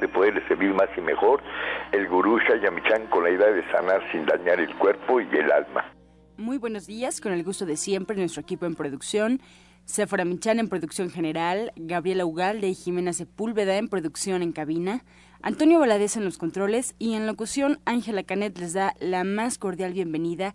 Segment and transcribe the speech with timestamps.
[0.00, 1.42] de poderle servir más y mejor,
[1.92, 5.92] el gurú Shayamichan con la idea de sanar sin dañar el cuerpo y el alma.
[6.38, 9.40] Muy buenos días, con el gusto de siempre, nuestro equipo en producción.
[9.84, 15.04] Sephora Michan en producción general, Gabriela Ugalde y Jimena Sepúlveda en producción en cabina,
[15.42, 19.92] Antonio Valadez en los controles y en locución Ángela Canet les da la más cordial
[19.92, 20.54] bienvenida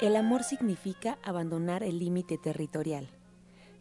[0.00, 3.10] El amor significa abandonar el límite territorial.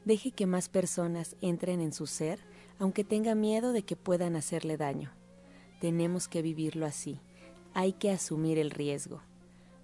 [0.03, 2.41] Deje que más personas entren en su ser,
[2.77, 5.13] aunque tenga miedo de que puedan hacerle daño.
[5.79, 7.21] Tenemos que vivirlo así.
[7.73, 9.21] Hay que asumir el riesgo.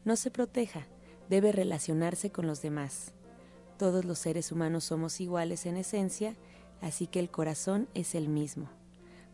[0.04, 0.88] No se proteja,
[1.30, 3.14] debe relacionarse con los demás.
[3.78, 6.36] Todos los seres humanos somos iguales en esencia,
[6.82, 8.70] así que el corazón es el mismo.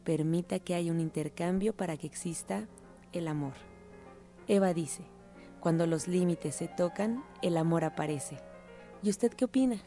[0.03, 2.67] Permita que haya un intercambio para que exista
[3.11, 3.53] el amor.
[4.47, 5.03] Eva dice,
[5.62, 8.38] cuando los límites se tocan, el amor aparece.
[9.02, 9.78] ¿Y usted qué opina?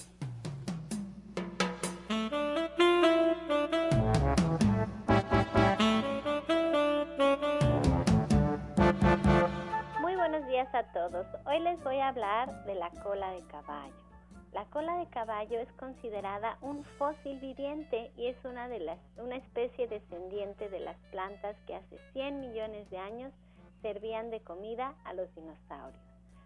[10.02, 11.26] Muy buenos días a todos.
[11.46, 14.13] Hoy les voy a hablar de la cola de caballo.
[14.54, 19.36] La cola de caballo es considerada un fósil viviente y es una, de las, una
[19.36, 23.34] especie descendiente de las plantas que hace 100 millones de años
[23.82, 26.00] servían de comida a los dinosaurios.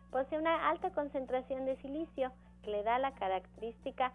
[0.10, 2.32] Posee una alta concentración de silicio
[2.64, 4.14] que le da la característica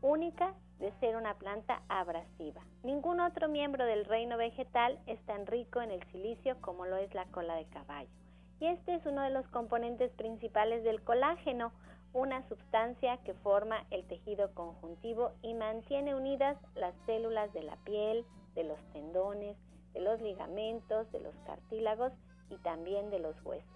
[0.00, 2.62] única de ser una planta abrasiva.
[2.82, 7.12] Ningún otro miembro del reino vegetal es tan rico en el silicio como lo es
[7.12, 8.10] la cola de caballo.
[8.60, 11.72] Y este es uno de los componentes principales del colágeno,
[12.14, 18.24] una sustancia que forma el tejido conjuntivo y mantiene unidas las células de la piel,
[18.54, 19.56] de los tendones,
[19.92, 22.12] de los ligamentos, de los cartílagos
[22.50, 23.68] y también de los huesos.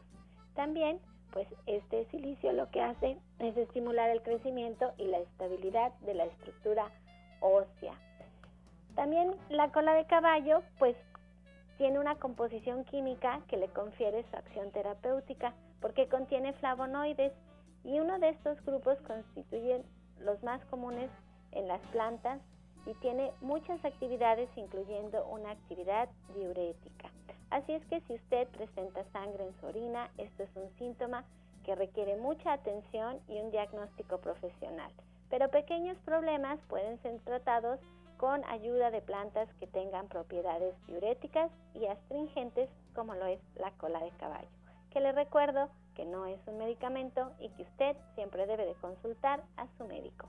[0.55, 1.01] También,
[1.33, 6.25] pues este silicio lo que hace es estimular el crecimiento y la estabilidad de la
[6.25, 6.91] estructura
[7.41, 7.95] ósea.
[8.95, 10.97] También la cola de caballo, pues
[11.77, 17.33] tiene una composición química que le confiere su acción terapéutica porque contiene flavonoides
[17.89, 19.83] y uno de estos grupos constituye
[20.21, 21.11] los más comunes
[21.53, 22.39] en las plantas
[22.85, 27.09] y tiene muchas actividades incluyendo una actividad diurética.
[27.49, 31.25] Así es que si usted presenta sangre en su orina, esto es un síntoma
[31.65, 34.93] que requiere mucha atención y un diagnóstico profesional.
[35.31, 37.81] Pero pequeños problemas pueden ser tratados
[38.19, 44.01] con ayuda de plantas que tengan propiedades diuréticas y astringentes como lo es la cola
[44.01, 44.49] de caballo.
[44.91, 49.43] Que le recuerdo que no es un medicamento y que usted siempre debe de consultar
[49.57, 50.29] a su médico.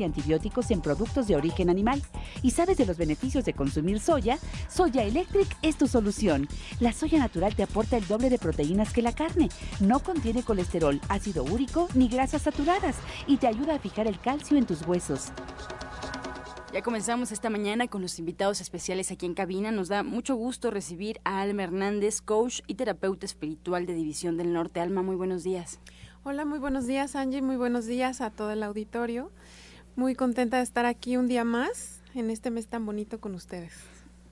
[0.00, 2.02] y antibióticos en productos de origen animal
[2.42, 4.38] y sabes de los beneficios de consumir soya,
[4.68, 6.48] Soya Electric es tu solución.
[6.80, 9.48] La soya natural te aporta el doble de proteínas que la carne,
[9.80, 12.96] no contiene colesterol, ácido úrico ni grasas saturadas
[13.26, 15.32] y te ayuda a fijar el calcio en tus huesos.
[16.72, 19.70] Ya comenzamos esta mañana con los invitados especiales aquí en cabina.
[19.70, 24.54] Nos da mucho gusto recibir a Alma Hernández, coach y terapeuta espiritual de División del
[24.54, 24.80] Norte.
[24.80, 25.80] Alma, muy buenos días.
[26.24, 29.30] Hola, muy buenos días Angie, muy buenos días a todo el auditorio.
[29.94, 33.72] Muy contenta de estar aquí un día más en este mes tan bonito con ustedes.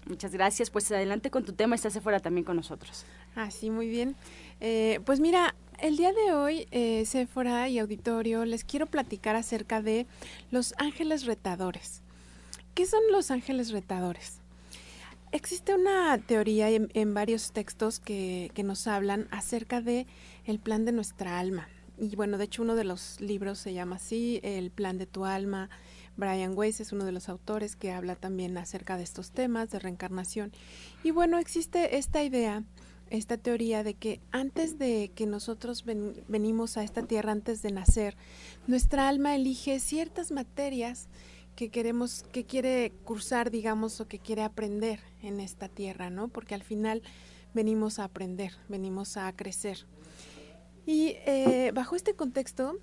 [0.07, 0.71] Muchas gracias.
[0.71, 3.05] Pues adelante con tu tema, estás afuera también con nosotros.
[3.37, 4.17] Ah, sí, muy bien.
[4.61, 9.83] Eh, pues mira, el día de hoy, eh, Sephora y auditorio, les quiero platicar acerca
[9.83, 10.07] de
[10.51, 12.01] los ángeles retadores.
[12.75, 14.39] ¿Qué son los ángeles retadores?
[15.33, 20.07] Existe una teoría en, varios textos que, que, nos hablan acerca de
[20.45, 21.69] el plan de nuestra alma.
[22.01, 25.27] Y bueno, de hecho uno de los libros se llama así, El plan de tu
[25.27, 25.69] alma.
[26.17, 29.81] Brian Weiss es uno de los autores que habla también acerca de estos temas de
[29.81, 30.51] reencarnación.
[31.05, 32.65] Y bueno, existe esta idea,
[33.11, 38.17] esta teoría de que antes de que nosotros venimos a esta tierra, antes de nacer,
[38.67, 41.09] nuestra alma elige ciertas materias
[41.55, 46.29] que queremos, que quiere cursar, digamos, o que quiere aprender en esta tierra, ¿no?
[46.29, 47.03] Porque al final
[47.53, 49.87] venimos a aprender, venimos a crecer.
[50.87, 52.79] Y eh, bajo este contexto,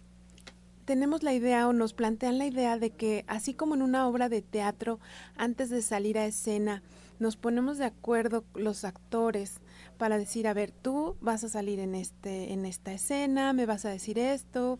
[0.85, 4.29] tenemos la idea o nos plantean la idea de que así como en una obra
[4.29, 4.99] de teatro,
[5.35, 6.83] antes de salir a escena,
[7.19, 9.59] nos ponemos de acuerdo los actores
[9.97, 13.85] para decir, a ver, tú vas a salir en este en esta escena, me vas
[13.85, 14.79] a decir esto,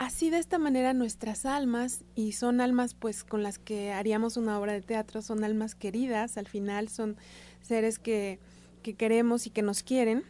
[0.00, 4.58] Así de esta manera nuestras almas, y son almas pues con las que haríamos una
[4.58, 7.18] obra de teatro, son almas queridas, al final son
[7.60, 8.38] seres que,
[8.82, 10.24] que queremos y que nos quieren,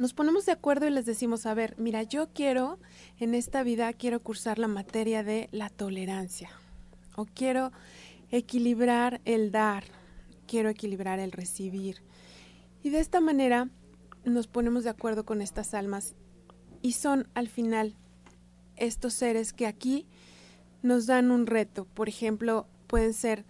[0.00, 2.78] nos ponemos de acuerdo y les decimos, a ver, mira, yo quiero,
[3.18, 6.48] en esta vida quiero cursar la materia de la tolerancia,
[7.16, 7.70] o quiero
[8.30, 9.84] equilibrar el dar,
[10.46, 11.98] quiero equilibrar el recibir.
[12.82, 13.68] Y de esta manera
[14.24, 16.14] nos ponemos de acuerdo con estas almas
[16.80, 17.94] y son al final
[18.76, 20.06] estos seres que aquí
[20.80, 21.84] nos dan un reto.
[21.84, 23.44] Por ejemplo, pueden ser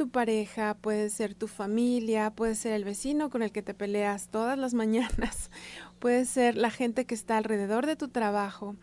[0.00, 4.28] tu pareja, puede ser tu familia, puede ser el vecino con el que te peleas
[4.28, 5.50] todas las mañanas,
[5.98, 8.76] puede ser la gente que está alrededor de tu trabajo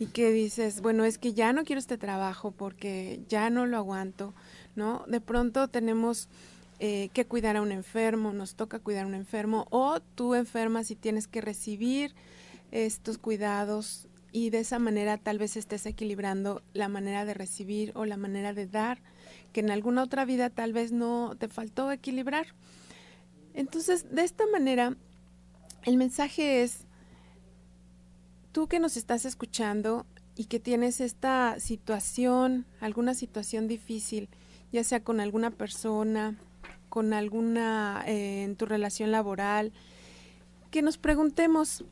[0.00, 3.76] y que dices, bueno, es que ya no quiero este trabajo porque ya no lo
[3.76, 4.34] aguanto,
[4.74, 5.04] ¿no?
[5.06, 6.28] De pronto tenemos
[6.80, 10.90] eh, que cuidar a un enfermo, nos toca cuidar a un enfermo o tú enfermas
[10.90, 12.12] y tienes que recibir
[12.72, 18.04] estos cuidados y de esa manera tal vez estés equilibrando la manera de recibir o
[18.04, 19.00] la manera de dar,
[19.52, 22.46] que en alguna otra vida tal vez no te faltó equilibrar.
[23.54, 24.96] Entonces, de esta manera,
[25.84, 26.86] el mensaje es,
[28.52, 30.06] tú que nos estás escuchando
[30.36, 34.28] y que tienes esta situación, alguna situación difícil,
[34.72, 36.36] ya sea con alguna persona,
[36.88, 39.72] con alguna eh, en tu relación laboral,
[40.70, 41.84] que nos preguntemos,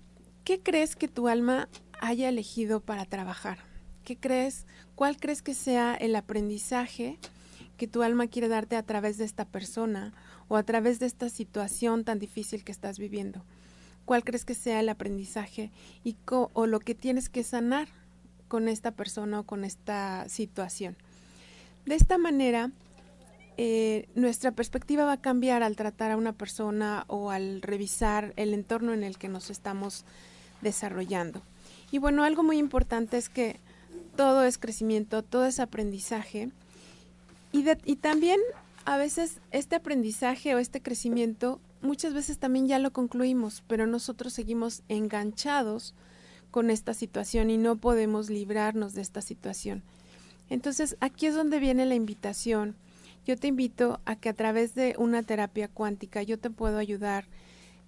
[0.44, 1.68] ¿qué crees que tu alma
[2.00, 3.73] haya elegido para trabajar?
[4.04, 4.66] ¿Qué crees?
[4.94, 7.18] ¿Cuál crees que sea el aprendizaje
[7.78, 10.12] que tu alma quiere darte a través de esta persona
[10.48, 13.42] o a través de esta situación tan difícil que estás viviendo?
[14.04, 15.70] ¿Cuál crees que sea el aprendizaje
[16.04, 17.88] y o lo que tienes que sanar
[18.48, 20.96] con esta persona o con esta situación?
[21.86, 22.70] De esta manera,
[23.56, 28.52] eh, nuestra perspectiva va a cambiar al tratar a una persona o al revisar el
[28.52, 30.04] entorno en el que nos estamos
[30.60, 31.40] desarrollando.
[31.90, 33.60] Y bueno, algo muy importante es que
[34.16, 36.50] todo es crecimiento, todo es aprendizaje.
[37.52, 38.40] Y, y también
[38.84, 44.32] a veces este aprendizaje o este crecimiento muchas veces también ya lo concluimos, pero nosotros
[44.32, 45.94] seguimos enganchados
[46.50, 49.82] con esta situación y no podemos librarnos de esta situación.
[50.50, 52.76] Entonces aquí es donde viene la invitación.
[53.26, 57.26] Yo te invito a que a través de una terapia cuántica yo te puedo ayudar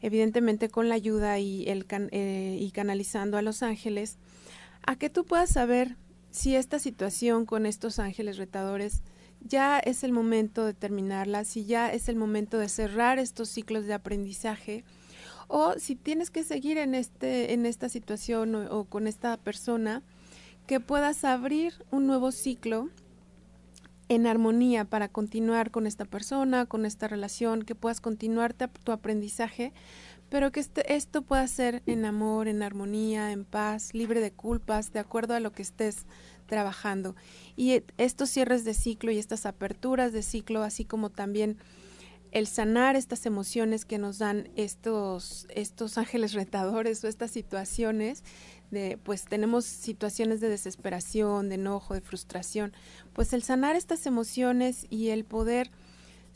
[0.00, 4.19] evidentemente con la ayuda y, el eh, y canalizando a los ángeles,
[4.82, 5.96] a que tú puedas saber
[6.37, 9.00] si esta situación con estos ángeles retadores
[9.40, 13.87] ya es el momento de terminarla, si ya es el momento de cerrar estos ciclos
[13.87, 14.85] de aprendizaje,
[15.49, 20.02] o si tienes que seguir en, este, en esta situación o con esta persona,
[20.66, 22.90] que puedas abrir un nuevo ciclo
[24.11, 29.73] en armonía para continuar con esta persona, con esta relación, que puedas continuar tu aprendizaje,
[30.28, 34.92] pero que este, esto pueda ser en amor, en armonía, en paz, libre de culpas,
[34.92, 36.06] de acuerdo a lo que estés
[36.47, 37.16] trabajando.
[37.56, 41.59] Y estos cierres de ciclo y estas aperturas de ciclo, así como también
[42.33, 48.25] el sanar estas emociones que nos dan estos, estos ángeles retadores o estas situaciones,
[48.71, 52.73] de pues tenemos situaciones de desesperación, de enojo, de frustración,
[53.12, 55.71] pues el sanar estas emociones y el poder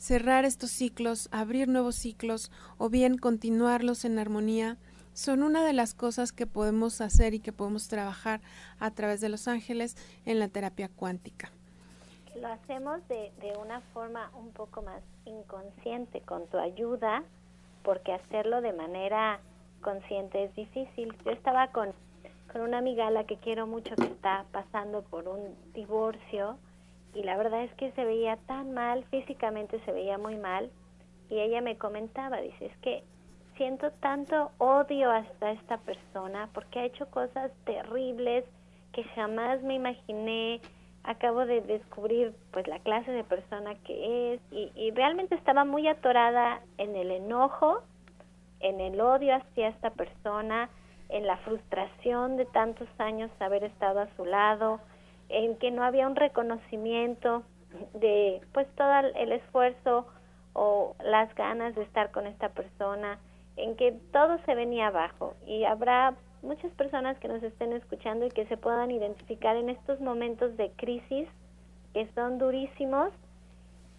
[0.01, 4.77] cerrar estos ciclos, abrir nuevos ciclos o bien continuarlos en armonía,
[5.13, 8.41] son una de las cosas que podemos hacer y que podemos trabajar
[8.79, 11.51] a través de los ángeles en la terapia cuántica.
[12.35, 17.23] Lo hacemos de, de una forma un poco más inconsciente con tu ayuda,
[17.83, 19.39] porque hacerlo de manera
[19.81, 21.15] consciente es difícil.
[21.23, 21.93] Yo estaba con
[22.51, 26.57] con una amiga a la que quiero mucho que está pasando por un divorcio
[27.13, 30.71] y la verdad es que se veía tan mal, físicamente se veía muy mal
[31.29, 33.03] y ella me comentaba, dice, es que
[33.57, 38.45] siento tanto odio hasta esta persona porque ha hecho cosas terribles
[38.93, 40.61] que jamás me imaginé,
[41.03, 45.87] acabo de descubrir pues la clase de persona que es y, y realmente estaba muy
[45.87, 47.81] atorada en el enojo,
[48.59, 50.69] en el odio hacia esta persona,
[51.09, 54.79] en la frustración de tantos años haber estado a su lado,
[55.31, 57.43] en que no había un reconocimiento
[57.93, 60.07] de pues todo el esfuerzo
[60.53, 63.19] o las ganas de estar con esta persona,
[63.55, 65.35] en que todo se venía abajo.
[65.45, 69.99] Y habrá muchas personas que nos estén escuchando y que se puedan identificar en estos
[70.01, 71.27] momentos de crisis
[71.93, 73.11] que son durísimos.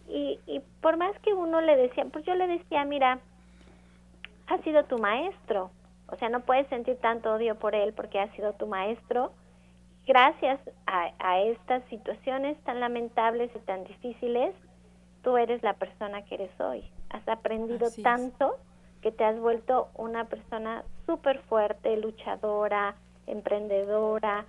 [0.08, 3.20] Y, y por más que uno le decía, pues yo le decía, mira,
[4.48, 5.70] ha sido tu maestro,
[6.08, 9.32] o sea, no puedes sentir tanto odio por él porque ha sido tu maestro.
[10.06, 14.54] Gracias a, a estas situaciones tan lamentables y tan difíciles,
[15.23, 16.85] tú eres la persona que eres hoy.
[17.11, 18.56] Has aprendido tanto
[19.00, 22.94] que te has vuelto una persona súper fuerte, luchadora,
[23.26, 24.47] emprendedora.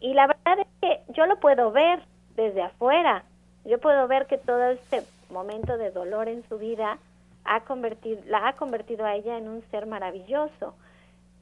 [0.00, 2.02] Y la verdad es que yo lo puedo ver
[2.34, 3.24] desde afuera.
[3.64, 6.98] Yo puedo ver que todo este momento de dolor en su vida
[7.44, 10.74] ha convertido, la ha convertido a ella en un ser maravilloso.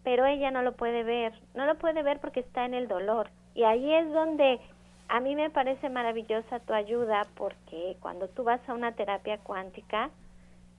[0.05, 1.33] Pero ella no lo puede ver.
[1.55, 3.31] No lo puede ver porque está en el dolor.
[3.55, 4.61] Y ahí es donde
[5.09, 10.11] a mí me parece maravillosa tu ayuda porque cuando tú vas a una terapia cuántica,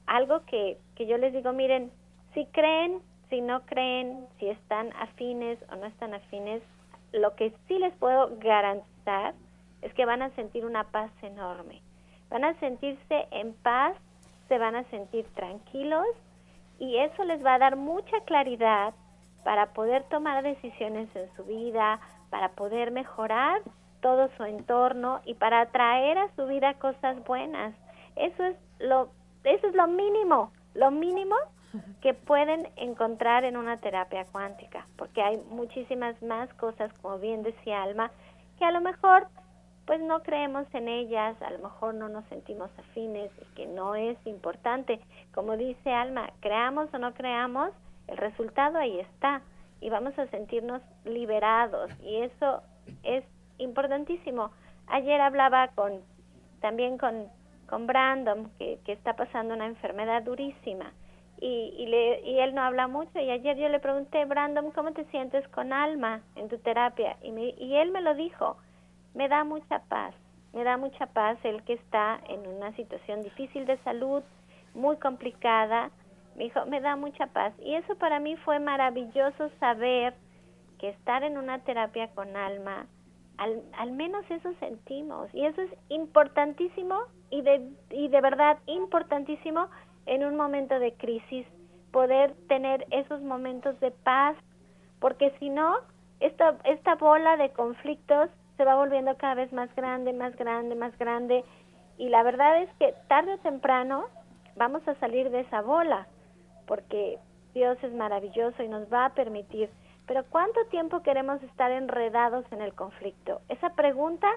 [0.07, 1.91] algo que, que yo les digo, miren,
[2.33, 6.61] si creen, si no creen, si están afines o no están afines,
[7.11, 9.33] lo que sí les puedo garantizar
[9.81, 11.81] es que van a sentir una paz enorme.
[12.29, 13.95] Van a sentirse en paz,
[14.47, 16.07] se van a sentir tranquilos
[16.79, 18.93] y eso les va a dar mucha claridad
[19.45, 21.99] para poder tomar decisiones en su vida,
[22.31, 23.61] para poder mejorar
[24.01, 27.75] todo su entorno y para atraer a su vida cosas buenas.
[28.15, 29.09] Eso es lo
[29.43, 31.35] eso es lo mínimo, lo mínimo
[32.01, 37.83] que pueden encontrar en una terapia cuántica, porque hay muchísimas más cosas, como bien decía
[37.83, 38.09] Alma,
[38.57, 39.27] que a lo mejor
[39.85, 43.93] pues no creemos en ellas, a lo mejor no nos sentimos afines y que no
[43.93, 44.99] es importante.
[45.35, 47.69] Como dice Alma, creamos o no creamos,
[48.07, 49.41] el resultado ahí está
[49.81, 52.61] y vamos a sentirnos liberados y eso
[53.03, 53.23] es
[53.57, 54.51] importantísimo.
[54.87, 56.01] Ayer hablaba con
[56.61, 57.27] también con
[57.67, 60.93] con Brandon, que, que está pasando una enfermedad durísima.
[61.41, 63.19] Y, y, le, y él no habla mucho.
[63.19, 67.17] Y ayer yo le pregunté, Brandon, ¿cómo te sientes con alma en tu terapia?
[67.21, 68.57] Y, me, y él me lo dijo,
[69.13, 70.13] me da mucha paz,
[70.53, 74.23] me da mucha paz el que está en una situación difícil de salud,
[74.73, 75.91] muy complicada.
[76.35, 77.53] Me dijo, me da mucha paz.
[77.59, 80.13] Y eso para mí fue maravilloso saber
[80.79, 82.87] que estar en una terapia con alma
[83.37, 85.29] al, al, menos eso sentimos.
[85.33, 86.97] Y eso es importantísimo
[87.29, 89.67] y de, y de verdad importantísimo
[90.05, 91.45] en un momento de crisis
[91.91, 94.35] poder tener esos momentos de paz
[94.99, 95.77] porque si no
[96.19, 100.97] esta, esta bola de conflictos se va volviendo cada vez más grande, más grande, más
[100.97, 101.43] grande.
[101.97, 104.05] Y la verdad es que tarde o temprano
[104.55, 106.07] vamos a salir de esa bola
[106.65, 107.19] porque
[107.53, 109.69] Dios es maravilloso y nos va a permitir
[110.07, 113.41] pero ¿cuánto tiempo queremos estar enredados en el conflicto?
[113.49, 114.27] Esa pregunta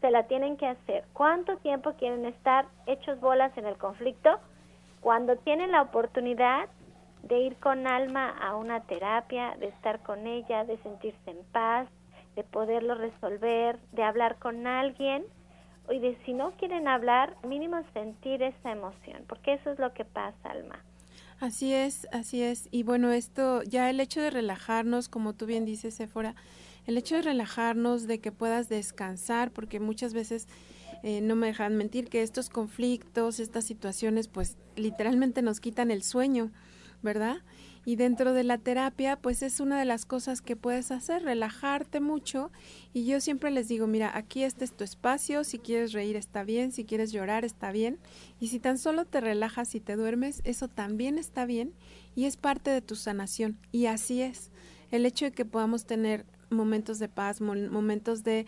[0.00, 1.04] se la tienen que hacer.
[1.12, 4.38] ¿Cuánto tiempo quieren estar hechos bolas en el conflicto?
[5.00, 6.68] Cuando tienen la oportunidad
[7.22, 11.88] de ir con alma a una terapia, de estar con ella, de sentirse en paz,
[12.34, 15.24] de poderlo resolver, de hablar con alguien,
[15.90, 20.04] y de si no quieren hablar, mínimo sentir esa emoción, porque eso es lo que
[20.04, 20.78] pasa, alma.
[21.40, 22.68] Así es, así es.
[22.72, 26.34] Y bueno, esto, ya el hecho de relajarnos, como tú bien dices, Sephora,
[26.86, 30.48] el hecho de relajarnos, de que puedas descansar, porque muchas veces
[31.04, 36.02] eh, no me dejan mentir que estos conflictos, estas situaciones, pues literalmente nos quitan el
[36.02, 36.50] sueño,
[37.02, 37.36] ¿verdad?
[37.88, 42.00] Y dentro de la terapia, pues es una de las cosas que puedes hacer, relajarte
[42.00, 42.50] mucho.
[42.92, 46.44] Y yo siempre les digo, mira, aquí este es tu espacio, si quieres reír está
[46.44, 47.98] bien, si quieres llorar está bien.
[48.40, 51.72] Y si tan solo te relajas y te duermes, eso también está bien
[52.14, 53.56] y es parte de tu sanación.
[53.72, 54.50] Y así es.
[54.90, 58.44] El hecho de que podamos tener momentos de paz, momentos de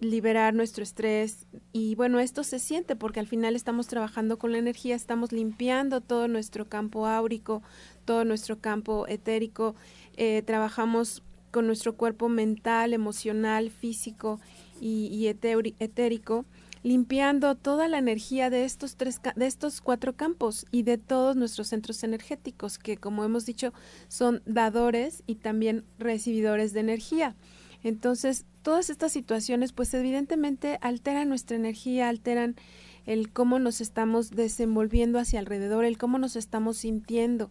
[0.00, 4.58] liberar nuestro estrés y bueno, esto se siente porque al final estamos trabajando con la
[4.58, 7.62] energía, estamos limpiando todo nuestro campo áurico,
[8.06, 9.74] todo nuestro campo etérico,
[10.16, 14.40] eh, trabajamos con nuestro cuerpo mental, emocional, físico
[14.80, 16.46] y, y etérico,
[16.82, 21.68] limpiando toda la energía de estos tres de estos cuatro campos y de todos nuestros
[21.68, 23.72] centros energéticos que como hemos dicho
[24.08, 27.34] son dadores y también recibidores de energía.
[27.82, 32.56] Entonces, todas estas situaciones pues evidentemente alteran nuestra energía, alteran
[33.04, 37.50] el cómo nos estamos desenvolviendo hacia alrededor, el cómo nos estamos sintiendo,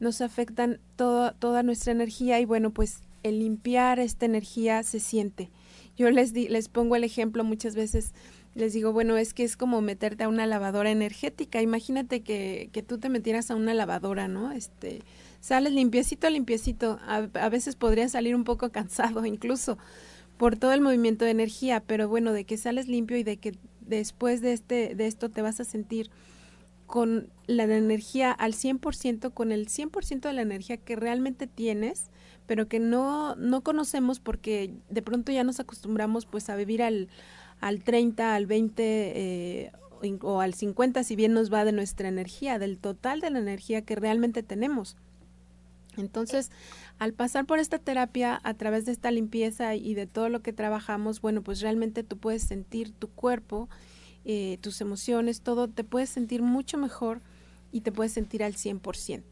[0.00, 5.50] nos afectan toda nuestra energía y bueno, pues el limpiar esta energía se siente.
[5.96, 8.12] Yo les, di, les pongo el ejemplo muchas veces,
[8.54, 11.60] les digo, bueno, es que es como meterte a una lavadora energética.
[11.60, 14.52] Imagínate que, que tú te metieras a una lavadora, ¿no?
[14.52, 15.02] Este,
[15.40, 16.98] sales limpiecito, limpiecito.
[17.02, 19.78] A, a veces podría salir un poco cansado incluso
[20.36, 23.54] por todo el movimiento de energía, pero bueno, de que sales limpio y de que
[23.80, 26.10] después de, este, de esto te vas a sentir
[26.88, 32.10] con la energía al 100%, con el 100% de la energía que realmente tienes,
[32.46, 37.08] pero que no, no conocemos porque de pronto ya nos acostumbramos pues a vivir al,
[37.60, 39.72] al 30, al 20 eh,
[40.22, 43.82] o al 50, si bien nos va de nuestra energía, del total de la energía
[43.82, 44.96] que realmente tenemos.
[45.98, 46.50] Entonces,
[46.98, 50.54] al pasar por esta terapia, a través de esta limpieza y de todo lo que
[50.54, 53.68] trabajamos, bueno, pues realmente tú puedes sentir tu cuerpo,
[54.30, 57.22] eh, tus emociones, todo, te puedes sentir mucho mejor
[57.72, 59.22] y te puedes sentir al 100%.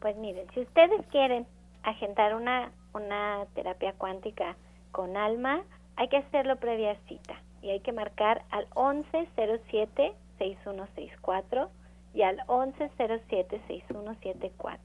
[0.00, 1.46] Pues miren, si ustedes quieren
[1.82, 4.54] agendar una, una terapia cuántica
[4.90, 5.62] con alma,
[5.96, 11.70] hay que hacerlo previa cita y hay que marcar al 1107-6164
[12.12, 14.78] y al 1107-6174.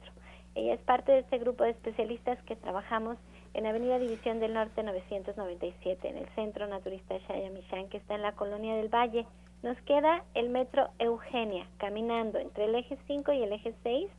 [0.56, 3.18] Ella es parte de este grupo de especialistas que trabajamos
[3.58, 7.16] en Avenida División del Norte 997, en el Centro Naturista
[7.52, 9.26] Michan, que está en la Colonia del Valle.
[9.64, 14.12] Nos queda el metro Eugenia, caminando entre el eje 5 y el eje 6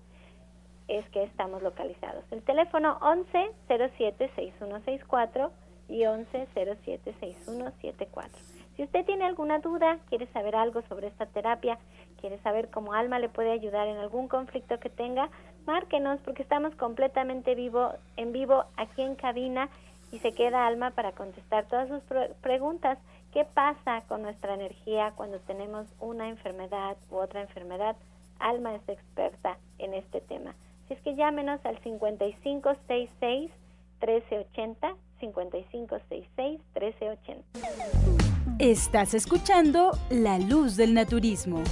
[0.88, 2.24] es que estamos localizados.
[2.32, 5.52] El teléfono 11 07 6164
[5.88, 8.58] y 11 07 6174.
[8.76, 11.78] Si usted tiene alguna duda, quiere saber algo sobre esta terapia,
[12.20, 15.30] quiere saber cómo Alma le puede ayudar en algún conflicto que tenga,
[15.68, 19.68] márquenos porque estamos completamente vivo en vivo aquí en cabina
[20.10, 22.02] y se queda Alma para contestar todas sus
[22.40, 22.98] preguntas.
[23.34, 27.96] ¿Qué pasa con nuestra energía cuando tenemos una enfermedad u otra enfermedad?
[28.38, 30.54] Alma es experta en este tema.
[30.86, 33.50] Si es que llámenos al 5566
[34.00, 37.44] 1380 5566 1380.
[38.58, 41.62] Estás escuchando La Luz del Naturismo.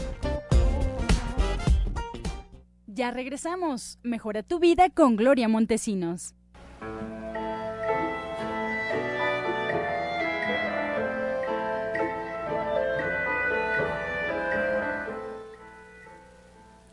[2.97, 3.99] Ya regresamos.
[4.02, 6.35] Mejora tu vida con Gloria Montesinos.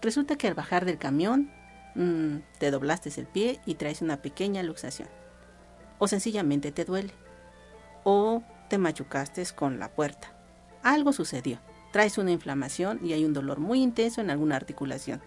[0.02, 1.50] Resulta que al bajar del camión
[1.96, 5.08] Mm, te doblaste el pie y traes una pequeña luxación.
[6.00, 7.14] O sencillamente te duele.
[8.04, 10.34] O te machucaste con la puerta.
[10.82, 11.60] Algo sucedió.
[11.92, 15.22] Traes una inflamación y hay un dolor muy intenso en alguna articulación.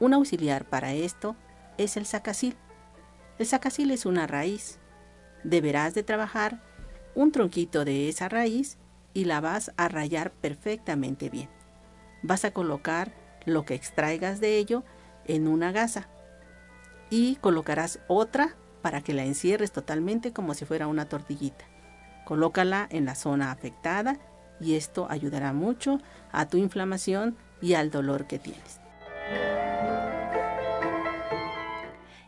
[0.00, 1.36] Un auxiliar para esto
[1.78, 2.56] es el sacasil.
[3.38, 4.78] El sacasil es una raíz.
[5.44, 6.60] Deberás de trabajar
[7.14, 8.78] un tronquito de esa raíz
[9.12, 11.48] y la vas a rayar perfectamente bien.
[12.22, 13.12] Vas a colocar
[13.46, 14.84] lo que extraigas de ello
[15.26, 16.08] en una gasa
[17.10, 21.64] y colocarás otra para que la encierres totalmente como si fuera una tortillita.
[22.24, 24.18] Colócala en la zona afectada
[24.60, 26.00] y esto ayudará mucho
[26.32, 28.83] a tu inflamación y al dolor que tienes.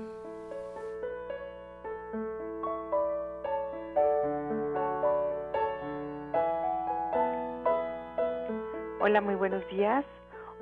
[9.01, 10.05] Hola, muy buenos días.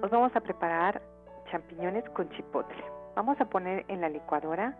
[0.01, 0.99] Os vamos a preparar
[1.51, 3.00] champiñones con chipotle.
[3.15, 4.75] Vamos a poner en la licuadora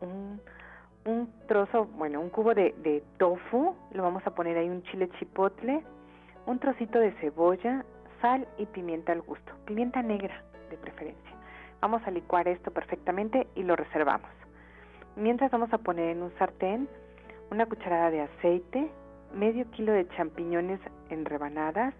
[0.00, 5.08] un trozo, bueno, un cubo de, de tofu, lo vamos a poner ahí un chile
[5.18, 5.82] chipotle,
[6.46, 7.84] un trocito de cebolla,
[8.20, 11.32] sal y pimienta al gusto, pimienta negra de preferencia.
[11.80, 14.30] Vamos a licuar esto perfectamente y lo reservamos.
[15.16, 16.88] Mientras vamos a poner en un sartén
[17.50, 18.90] una cucharada de aceite,
[19.34, 21.94] medio kilo de champiñones en rebanadas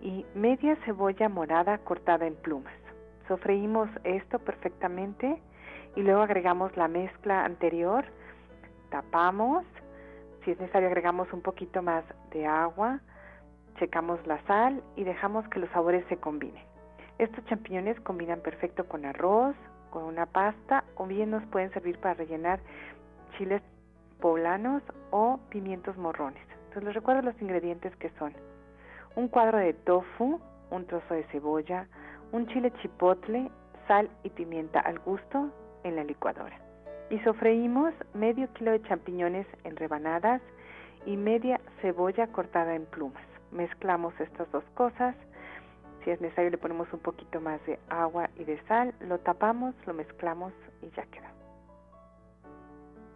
[0.00, 2.72] y media cebolla morada cortada en plumas.
[3.30, 5.40] Sofreímos esto perfectamente
[5.94, 8.04] y luego agregamos la mezcla anterior,
[8.90, 9.64] tapamos,
[10.44, 12.98] si es necesario agregamos un poquito más de agua,
[13.78, 16.64] checamos la sal y dejamos que los sabores se combinen.
[17.18, 19.54] Estos champiñones combinan perfecto con arroz,
[19.90, 22.58] con una pasta o bien nos pueden servir para rellenar
[23.38, 23.62] chiles
[24.20, 26.42] poblanos o pimientos morrones.
[26.64, 28.34] Entonces les recuerdo los ingredientes que son
[29.14, 30.40] un cuadro de tofu,
[30.72, 31.86] un trozo de cebolla,
[32.32, 33.50] un chile chipotle,
[33.88, 35.50] sal y pimienta al gusto
[35.84, 36.58] en la licuadora.
[37.10, 40.40] Y sofreímos medio kilo de champiñones en rebanadas
[41.06, 43.24] y media cebolla cortada en plumas.
[43.50, 45.16] Mezclamos estas dos cosas.
[46.04, 49.74] Si es necesario le ponemos un poquito más de agua y de sal, lo tapamos,
[49.86, 51.39] lo mezclamos y ya queda.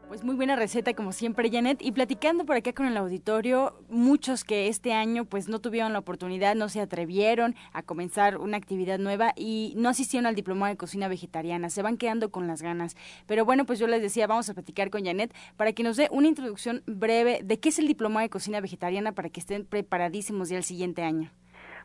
[0.09, 1.81] Pues muy buena receta como siempre, Janet.
[1.81, 5.99] Y platicando por acá con el auditorio, muchos que este año pues no tuvieron la
[5.99, 10.77] oportunidad, no se atrevieron a comenzar una actividad nueva y no asistieron al diplomado de
[10.77, 12.97] cocina vegetariana, se van quedando con las ganas.
[13.27, 16.09] Pero bueno, pues yo les decía, vamos a platicar con Janet para que nos dé
[16.11, 20.51] una introducción breve de qué es el diplomado de cocina vegetariana para que estén preparadísimos
[20.51, 21.31] ya el siguiente año.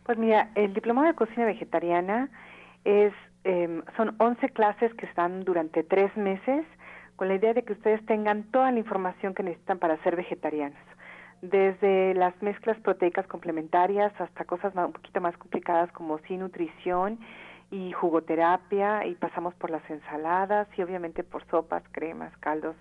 [0.04, 2.30] Pues mira, el diplomado de cocina vegetariana
[2.84, 3.14] es
[3.46, 6.66] eh, son 11 clases que están durante tres meses
[7.20, 10.80] con la idea de que ustedes tengan toda la información que necesitan para ser vegetarianos,
[11.42, 17.20] desde las mezclas proteicas complementarias hasta cosas un poquito más complicadas como sin nutrición
[17.72, 22.78] y jugoterapia y pasamos por las ensaladas y obviamente por sopas, cremas, caldos.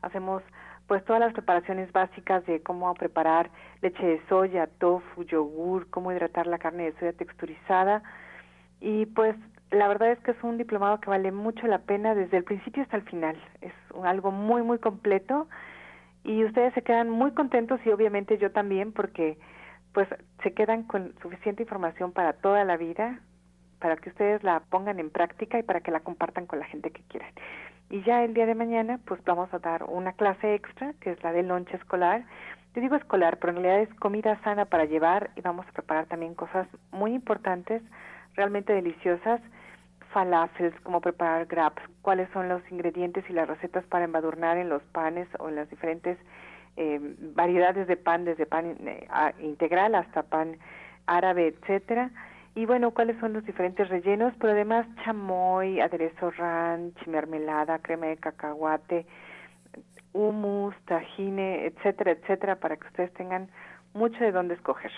[0.00, 0.42] Hacemos
[0.86, 3.50] pues todas las preparaciones básicas de cómo preparar
[3.82, 8.02] leche de soya, tofu, yogur, cómo hidratar la carne de soya texturizada
[8.80, 9.36] y pues
[9.70, 12.82] la verdad es que es un diplomado que vale mucho la pena desde el principio
[12.82, 13.36] hasta el final.
[13.60, 13.72] Es
[14.04, 15.48] algo muy, muy completo
[16.22, 19.38] y ustedes se quedan muy contentos y obviamente yo también porque
[19.92, 20.08] pues
[20.42, 23.20] se quedan con suficiente información para toda la vida,
[23.78, 26.90] para que ustedes la pongan en práctica y para que la compartan con la gente
[26.90, 27.32] que quieran.
[27.90, 31.22] Y ya el día de mañana pues vamos a dar una clase extra, que es
[31.22, 32.24] la de lonche escolar.
[32.74, 36.06] Yo digo escolar, pero en realidad es comida sana para llevar y vamos a preparar
[36.06, 37.82] también cosas muy importantes,
[38.34, 39.40] realmente deliciosas
[40.14, 44.82] falafels, cómo preparar grabs, cuáles son los ingredientes y las recetas para embadurnar en los
[44.92, 46.16] panes o en las diferentes
[46.76, 47.00] eh,
[47.34, 49.08] variedades de pan, desde pan eh,
[49.40, 50.56] integral hasta pan
[51.06, 52.10] árabe, etcétera.
[52.54, 58.16] Y bueno, cuáles son los diferentes rellenos, pero además chamoy, aderezo ranch, mermelada, crema de
[58.16, 59.06] cacahuate,
[60.12, 63.48] hummus, tajine, etcétera, etcétera, para que ustedes tengan
[63.92, 64.92] mucho de dónde escoger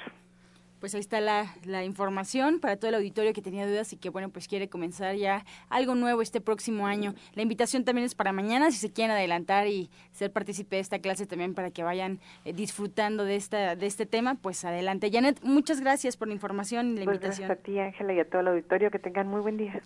[0.80, 4.10] pues ahí está la, la, información para todo el auditorio que tenía dudas y que,
[4.10, 7.14] bueno, pues quiere comenzar ya algo nuevo este próximo año.
[7.34, 10.98] La invitación también es para mañana, si se quieren adelantar y ser partícipe de esta
[10.98, 15.10] clase también para que vayan eh, disfrutando de, esta, de este tema, pues adelante.
[15.10, 17.48] Janet, muchas gracias por la información y la pues invitación.
[17.48, 18.90] Gracias a ti, Ángela, y a todo el auditorio.
[18.90, 19.82] Que tengan muy buen día.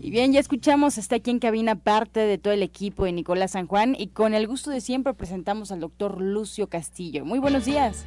[0.00, 3.50] Y bien, ya escuchamos, está aquí en cabina parte de todo el equipo de Nicolás
[3.50, 7.24] San Juan y con el gusto de siempre presentamos al doctor Lucio Castillo.
[7.24, 8.06] Muy buenos días.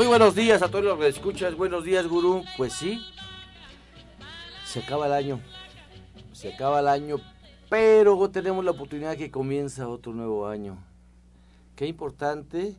[0.00, 1.54] Muy buenos días a todos los que escuchas.
[1.54, 2.42] Buenos días, gurú.
[2.56, 3.04] Pues sí,
[4.64, 5.42] se acaba el año.
[6.32, 7.16] Se acaba el año,
[7.68, 10.82] pero tenemos la oportunidad que comienza otro nuevo año.
[11.76, 12.76] Qué importante,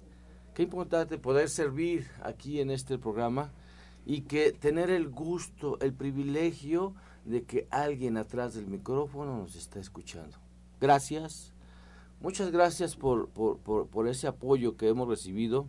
[0.56, 3.52] qué importante poder servir aquí en este programa
[4.04, 9.80] y que tener el gusto, el privilegio de que alguien atrás del micrófono nos está
[9.80, 10.40] escuchando.
[10.80, 11.54] Gracias,
[12.20, 15.68] muchas gracias por, por, por, ese apoyo que hemos recibido.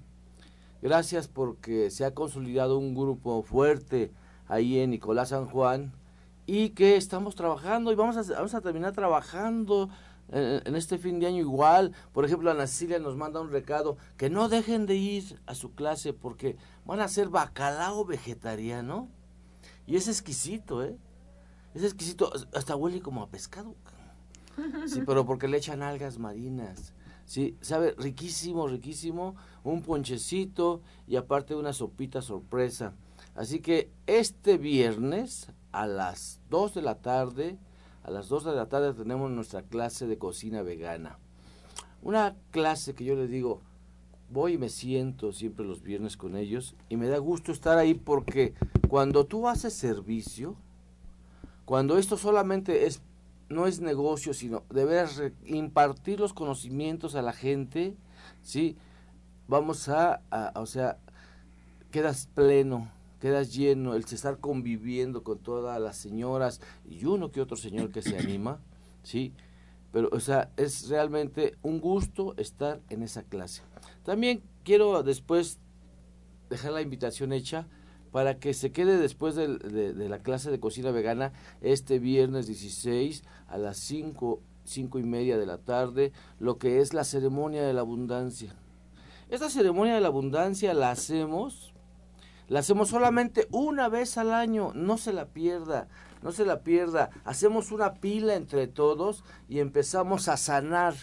[0.82, 4.12] Gracias porque se ha consolidado un grupo fuerte
[4.48, 5.92] ahí en Nicolás San Juan
[6.44, 9.90] y que estamos trabajando y vamos a, vamos a terminar trabajando
[10.32, 11.92] en, este fin de año igual.
[12.12, 15.72] Por ejemplo, Ana Cecilia nos manda un recado que no dejen de ir a su
[15.72, 19.08] clase porque van a hacer bacalao vegetariano.
[19.86, 20.96] Y es exquisito, ¿eh?
[21.74, 23.76] Es exquisito, hasta huele como a pescado.
[24.86, 26.92] Sí, pero porque le echan algas marinas.
[27.24, 29.36] Sí, sabe, riquísimo, riquísimo.
[29.64, 32.94] Un ponchecito y aparte una sopita sorpresa.
[33.34, 37.58] Así que este viernes a las 2 de la tarde,
[38.02, 41.18] a las 2 de la tarde tenemos nuestra clase de cocina vegana.
[42.02, 43.60] Una clase que yo les digo,
[44.28, 47.94] voy y me siento siempre los viernes con ellos y me da gusto estar ahí
[47.94, 48.54] porque
[48.88, 50.56] cuando tú haces servicio,
[51.64, 53.02] cuando esto solamente es
[53.48, 57.96] no es negocio, sino deberás impartir los conocimientos a la gente,
[58.40, 58.76] ¿sí?
[59.48, 60.98] Vamos a, a, o sea,
[61.90, 67.56] quedas pleno, quedas lleno, el estar conviviendo con todas las señoras y uno que otro
[67.56, 68.60] señor que se anima,
[69.02, 69.34] ¿sí?
[69.92, 73.62] Pero, o sea, es realmente un gusto estar en esa clase.
[74.04, 75.58] También quiero después
[76.48, 77.68] dejar la invitación hecha
[78.12, 79.48] para que se quede después de,
[80.08, 85.46] la clase de cocina vegana este viernes 16 a las 5, cinco y media de
[85.46, 88.54] la tarde, lo que es la ceremonia de la abundancia.
[89.28, 91.72] Esta ceremonia de la abundancia la hacemos
[92.48, 95.88] la hacemos solamente una vez al año, no se la pierda,
[96.22, 97.08] no se la pierda.
[97.24, 100.94] Hacemos una pila entre todos y empezamos a sanar.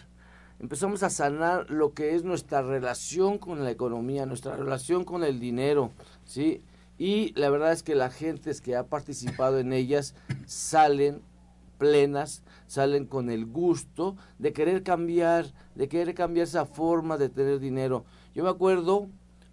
[0.60, 5.40] Empezamos a sanar lo que es nuestra relación con la economía, nuestra relación con el
[5.40, 5.90] dinero,
[6.24, 6.62] ¿sí?
[7.00, 10.14] Y la verdad es que la gente que ha participado en ellas
[10.46, 11.22] salen
[11.78, 17.60] plenas, salen con el gusto de querer cambiar, de querer cambiar esa forma de tener
[17.60, 18.04] dinero.
[18.36, 19.08] Yo me acuerdo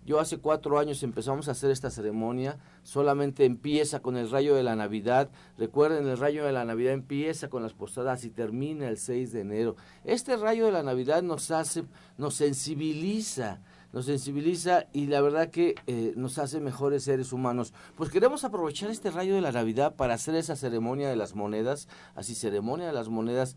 [0.06, 4.62] yo hace cuatro años empezamos a hacer esta ceremonia, solamente empieza con el rayo de
[4.62, 5.30] la Navidad.
[5.58, 9.40] Recuerden, el rayo de la Navidad empieza con las posadas y termina el 6 de
[9.40, 9.74] enero.
[10.04, 11.82] Este rayo de la Navidad nos hace,
[12.18, 13.58] nos sensibiliza,
[13.92, 17.72] nos sensibiliza y la verdad que eh, nos hace mejores seres humanos.
[17.96, 21.88] Pues queremos aprovechar este rayo de la Navidad para hacer esa ceremonia de las monedas,
[22.14, 23.56] así ceremonia de las monedas,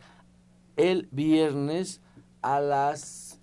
[0.77, 2.01] el viernes
[2.41, 3.39] a las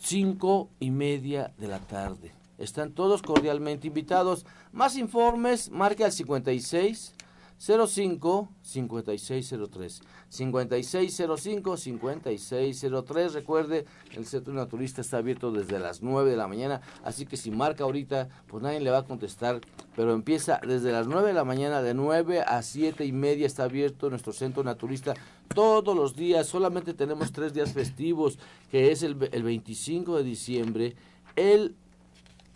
[0.00, 2.32] cinco y media de la tarde.
[2.58, 4.46] Están todos cordialmente invitados.
[4.72, 7.14] Más informes, marque al 56
[7.58, 10.02] 05 5603.
[10.32, 13.34] 5605 5603.
[13.34, 17.50] Recuerde, el Centro Naturista está abierto desde las 9 de la mañana, así que si
[17.50, 19.60] marca ahorita, pues nadie le va a contestar,
[19.94, 23.64] pero empieza desde las 9 de la mañana, de 9 a 7 y media está
[23.64, 25.12] abierto nuestro Centro Naturista
[25.54, 28.38] todos los días, solamente tenemos tres días festivos,
[28.70, 30.96] que es el, el 25 de diciembre,
[31.36, 31.76] el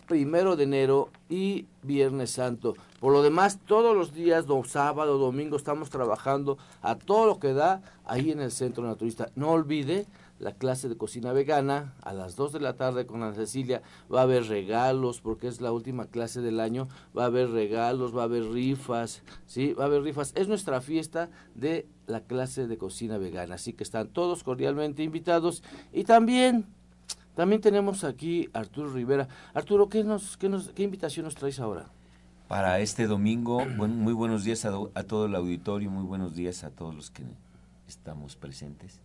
[0.07, 2.75] primero de enero y Viernes Santo.
[2.99, 7.81] Por lo demás, todos los días, sábado, domingo, estamos trabajando a todo lo que da
[8.05, 9.29] ahí en el Centro Naturista.
[9.35, 10.07] No olvide
[10.39, 13.81] la clase de cocina vegana a las 2 de la tarde con Ana Cecilia.
[14.13, 16.87] Va a haber regalos porque es la última clase del año.
[17.15, 19.73] Va a haber regalos, va a haber rifas, ¿sí?
[19.73, 20.33] Va a haber rifas.
[20.35, 23.55] Es nuestra fiesta de la clase de cocina vegana.
[23.55, 25.63] Así que están todos cordialmente invitados.
[25.91, 26.65] Y también
[27.37, 29.27] también tenemos aquí a Arturo Rivera.
[29.53, 31.85] Arturo, ¿qué, nos, qué, nos, qué invitación nos traes ahora?
[32.47, 34.71] Para este domingo, muy buenos días a,
[35.03, 37.21] todo el auditorio, muy buenos días a todos los que
[37.87, 39.01] estamos presentes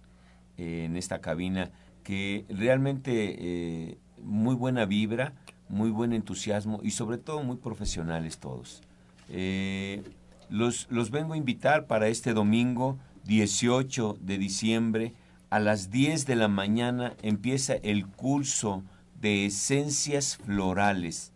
[0.57, 1.73] en esta cabina,
[2.05, 5.35] que realmente eh, muy buena vibra,
[5.69, 8.81] muy buen entusiasmo y sobre todo muy profesionales todos.
[9.29, 10.03] Eh,
[10.49, 15.13] los, los vengo a invitar para este domingo 18 de diciembre
[15.53, 18.85] a las 10 de la mañana empieza el curso
[19.21, 21.35] de esencias florales.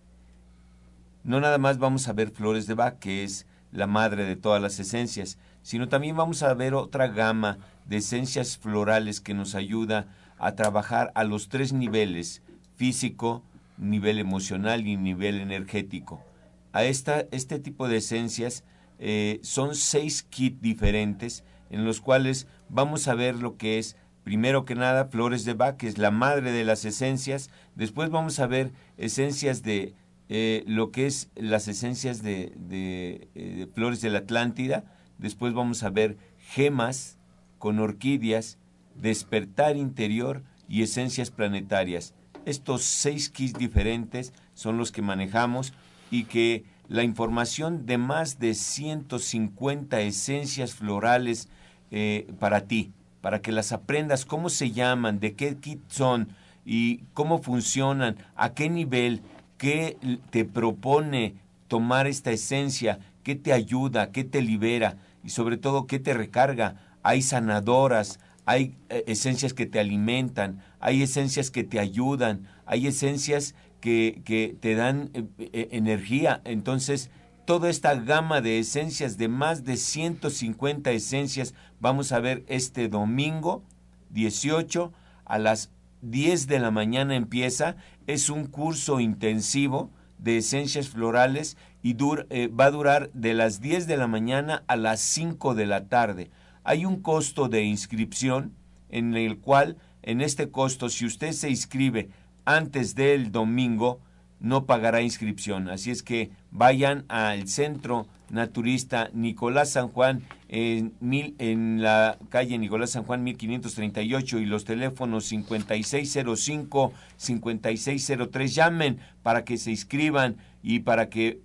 [1.23, 4.63] No nada más vamos a ver flores de Bach, que es la madre de todas
[4.63, 10.09] las esencias, sino también vamos a ver otra gama de esencias florales que nos ayuda
[10.39, 12.41] a trabajar a los tres niveles,
[12.75, 13.43] físico,
[13.77, 16.25] nivel emocional y nivel energético.
[16.73, 18.65] A esta, este tipo de esencias
[18.99, 24.65] eh, son seis kits diferentes en los cuales vamos a ver lo que es, primero
[24.65, 27.49] que nada, flores de Bach, que es la madre de las esencias.
[27.77, 29.95] Después vamos a ver esencias de
[30.29, 34.83] eh, lo que es las esencias eh, de flores de la Atlántida.
[35.19, 37.19] Después vamos a ver gemas
[37.61, 38.59] con orquídeas,
[38.97, 42.13] despertar interior y esencias planetarias.
[42.47, 45.73] Estos seis kits diferentes son los que manejamos
[46.11, 51.49] y que la información de más de 150 esencias florales
[51.93, 56.29] eh, para ti, para que las aprendas, cómo se llaman, de qué kit son
[56.65, 59.23] y cómo funcionan, a qué nivel,
[59.59, 59.97] qué
[60.31, 61.35] te propone
[61.69, 66.77] tomar esta esencia, qué te ayuda, qué te libera y sobre todo qué te recarga.
[67.03, 73.55] Hay sanadoras, hay eh, esencias que te alimentan, hay esencias que te ayudan, hay esencias
[73.81, 76.41] que, que te dan eh, energía.
[76.45, 77.11] Entonces,
[77.47, 83.63] toda esta gama de esencias, de más de 150 esencias, vamos a ver este domingo
[84.11, 84.93] 18
[85.25, 85.71] a las
[86.03, 87.77] 10 de la mañana empieza.
[88.07, 91.97] Es un curso intensivo de esencias florales y
[92.31, 95.89] eh, va a durar de las 10 de la mañana a las 5 de la
[95.89, 96.31] tarde.
[96.65, 98.55] Hay un costo de inscripción
[98.89, 102.11] en el cual, en este costo, si usted se inscribe
[102.45, 104.01] antes del domingo,
[104.41, 105.69] no pagará inscripción.
[105.69, 112.59] Así es que vayan al centro naturista Nicolás San Juan en, mil, en la calle
[112.59, 120.81] Nicolás San Juan 1538 y los teléfonos 5605 5603 llamen para que se inscriban y
[120.81, 121.41] para que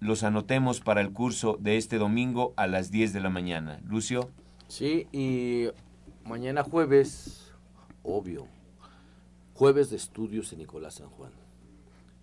[0.00, 3.80] los anotemos para el curso de este domingo a las 10 de la mañana.
[3.86, 4.30] Lucio.
[4.66, 5.68] Sí, y
[6.24, 7.52] mañana jueves,
[8.02, 8.46] obvio,
[9.54, 11.32] jueves de estudios en Nicolás San Juan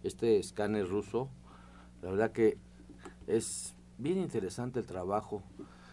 [0.04, 1.30] este escáner ruso.
[2.02, 2.58] La verdad que
[3.28, 5.44] es bien interesante el trabajo.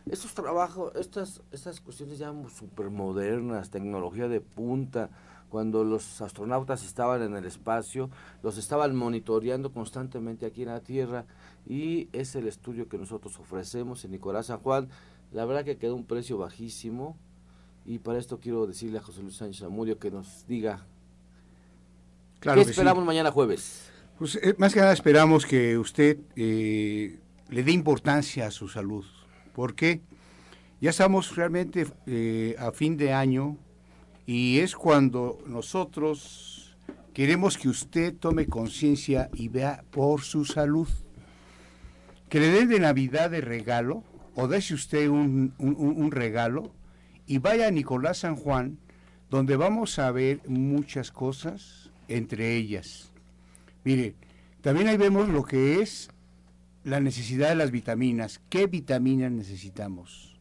[0.07, 5.11] Estos trabajos, estas, estas cuestiones ya súper modernas, tecnología de punta,
[5.55, 8.11] cuando los astronautas estaban en el espacio,
[8.43, 11.27] los estaban monitoreando constantemente aquí en la Tierra
[11.65, 14.89] y es el estudio que nosotros ofrecemos en Nicolás San Juan.
[15.33, 17.17] La verdad que quedó un precio bajísimo
[17.87, 20.85] y para esto quiero decirle a José Luis Sánchez Amudio que nos diga
[22.41, 23.94] claro qué esperamos mañana jueves.
[24.19, 29.05] Pues eh, más que nada esperamos que usted eh, le dé importancia a su salud.
[29.53, 30.03] porque
[30.81, 33.57] Ya estamos realmente eh, a fin de año
[34.25, 36.77] y es cuando nosotros
[37.13, 40.89] queremos que usted tome conciencia y vea por su salud.
[42.29, 44.05] Que le den de Navidad de regalo
[44.37, 46.73] o dése usted un, regalo
[47.27, 48.79] y vaya a Nicolás San Juan,
[49.29, 53.14] donde vamos a ver muchas cosas, entre ellas
[53.85, 54.17] Mire,
[54.61, 56.09] también ahí vemos lo que es
[56.85, 58.41] la necesidad de las vitaminas.
[58.49, 60.39] ¿Qué vitaminas necesitamos?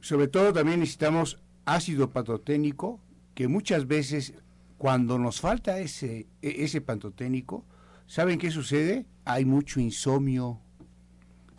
[0.00, 3.00] Sobre todo también necesitamos ácido patoténico,
[3.34, 4.34] que muchas veces
[4.78, 7.64] cuando nos falta ese, e, ese pantoténico,
[8.06, 9.06] ¿saben qué sucede?
[9.24, 10.60] Hay mucho insomnio.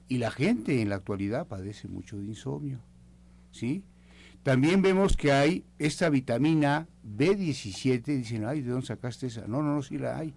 [0.10, 2.80] Y la gente en la actualidad padece mucho de insomnio.
[3.52, 3.84] ¿Sí?
[4.44, 9.48] También vemos que hay esta vitamina B17, dicen, ay, ¿de dónde sacaste esa?
[9.48, 10.34] No, no, no, sí la hay.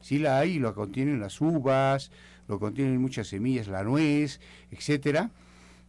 [0.00, 2.10] Sí la hay lo contienen las uvas,
[2.48, 4.40] lo contienen muchas semillas, la nuez,
[4.70, 5.30] etcétera.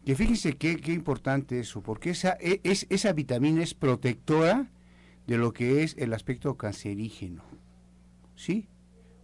[0.06, 4.72] Que fíjense qué, qué importante eso, porque esa, e, es, esa vitamina es protectora
[5.28, 7.44] de lo que es el aspecto cancerígeno.
[8.36, 8.68] ¿Sí?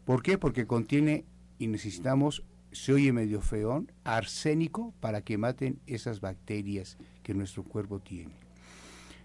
[0.05, 0.37] ¿Por qué?
[0.37, 1.25] Porque contiene,
[1.57, 7.99] y necesitamos, se oye medio feón, arsénico para que maten esas bacterias que nuestro cuerpo
[7.99, 8.42] tiene.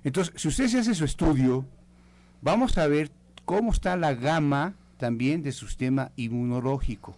[0.04, 1.64] Entonces, si usted se hace su estudio,
[2.40, 3.10] vamos a ver
[3.44, 7.16] cómo está la gama también de su sistema inmunológico.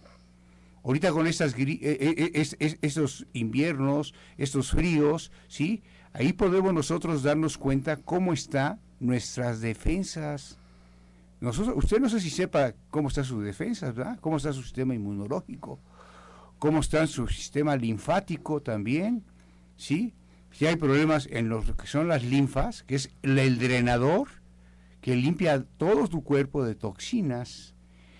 [0.83, 5.83] Ahorita con estas eh, eh, eh, estos inviernos, estos fríos, ¿sí?
[6.13, 10.57] Ahí podemos nosotros darnos cuenta cómo están nuestras defensas.
[11.39, 14.19] Nosotros, usted no sé si sepa cómo está su defensa, ¿verdad?
[14.21, 15.79] Cómo está su sistema inmunológico,
[16.57, 19.23] cómo está su sistema linfático también,
[19.77, 20.13] ¿sí?
[20.51, 24.27] Si hay problemas en lo que son las linfas, que es el drenador
[25.01, 27.73] que limpia todo tu cuerpo de toxinas,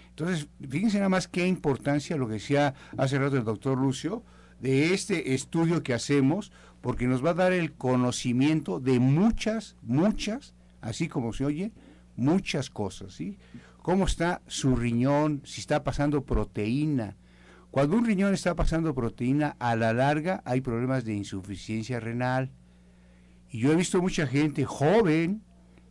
[0.10, 4.24] Entonces, fíjense nada más qué importancia lo que decía hace rato el doctor Lucio,
[4.60, 6.52] de este estudio que hacemos,
[6.82, 11.72] porque nos va a dar el conocimiento de muchas, muchas, así como se oye,
[12.16, 13.38] muchas cosas, ¿sí?
[13.82, 17.16] Cómo está su riñón, si está pasando proteína.
[17.72, 22.52] Cuando un riñón está pasando proteína, a la larga hay problemas de insuficiencia renal.
[23.50, 25.42] Y yo he visto mucha gente joven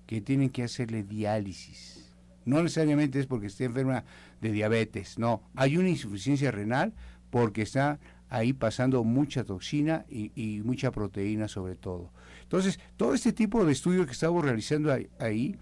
[0.07, 2.15] que tienen que hacerle diálisis.
[2.45, 4.05] No necesariamente es porque esté enferma
[4.43, 5.43] de diabetes, no.
[5.57, 6.93] Hay una insuficiencia renal
[7.31, 12.13] porque está ahí pasando mucha toxina y, mucha proteína sobre todo.
[12.43, 15.57] Entonces, todo este tipo de estudios que estamos realizando ahí,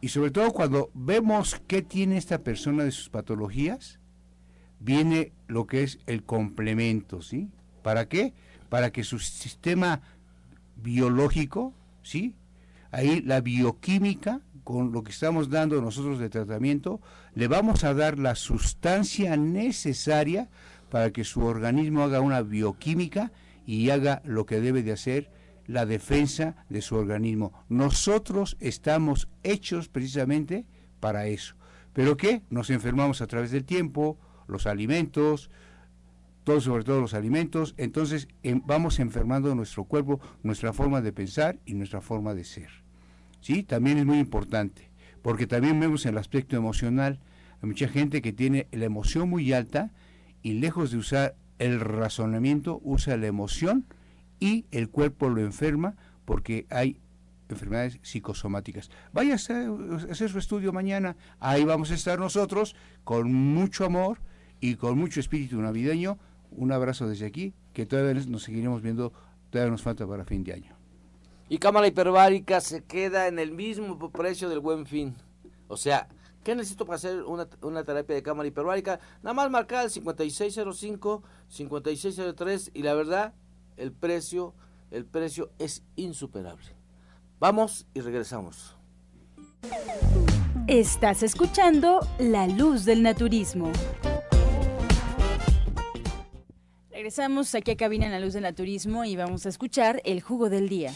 [0.00, 3.99] y sobre todo cuando vemos qué tiene esta persona de sus patologías,
[4.80, 7.48] viene lo que es el complemento, ¿sí?
[7.82, 8.32] ¿Para qué?
[8.68, 10.00] Para que su sistema
[10.76, 12.34] biológico, ¿sí?
[12.90, 17.00] Ahí la bioquímica, con lo que estamos dando nosotros de tratamiento,
[17.34, 20.48] le vamos a dar la sustancia necesaria
[20.90, 23.32] para que su organismo haga una bioquímica
[23.66, 25.30] y haga lo que debe de hacer
[25.66, 27.52] la defensa de su organismo.
[27.68, 30.66] Nosotros estamos hechos precisamente
[30.98, 31.54] para eso.
[31.92, 32.42] ¿Pero qué?
[32.50, 34.18] Nos enfermamos a través del tiempo,
[34.50, 35.50] los alimentos,
[36.44, 41.58] todo, sobre todo los alimentos, entonces em, vamos enfermando nuestro cuerpo, nuestra forma de pensar
[41.66, 42.70] y nuestra forma de ser.
[43.40, 43.62] ¿Sí?
[43.62, 44.90] También es muy importante,
[45.22, 47.20] porque también vemos el aspecto emocional,
[47.62, 49.92] hay mucha gente que tiene la emoción muy alta
[50.42, 53.86] y lejos de usar el razonamiento, usa la emoción
[54.40, 56.98] y el cuerpo lo enferma porque hay
[57.50, 58.90] enfermedades psicosomáticas.
[59.12, 62.74] Vaya a hacer, su estudio mañana, ahí vamos a estar nosotros
[63.04, 64.20] con mucho amor
[64.60, 66.18] y con mucho espíritu navideño.
[66.50, 69.12] Un abrazo desde aquí, que todavía nos seguiremos viendo,
[69.50, 70.76] todavía nos falta para fin de año.
[71.48, 75.14] Y cámara hiperbárica se queda en el mismo precio del buen fin.
[75.68, 76.08] O sea,
[76.44, 78.98] ¿Qué necesito para hacer una, una terapia de cámara hiperbárica?
[79.22, 83.34] Nada más marcar el 5605, 5603 y la verdad,
[83.76, 84.54] el precio,
[84.90, 86.68] el precio es insuperable.
[87.38, 88.76] Vamos y regresamos.
[90.66, 93.70] Estás escuchando La Luz del Naturismo.
[97.00, 100.50] Regresamos aquí a Cabina en La Luz del Naturismo y vamos a escuchar el jugo
[100.50, 100.92] del día.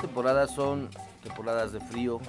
[0.00, 0.88] temporadas son
[1.24, 2.20] temporadas de frío.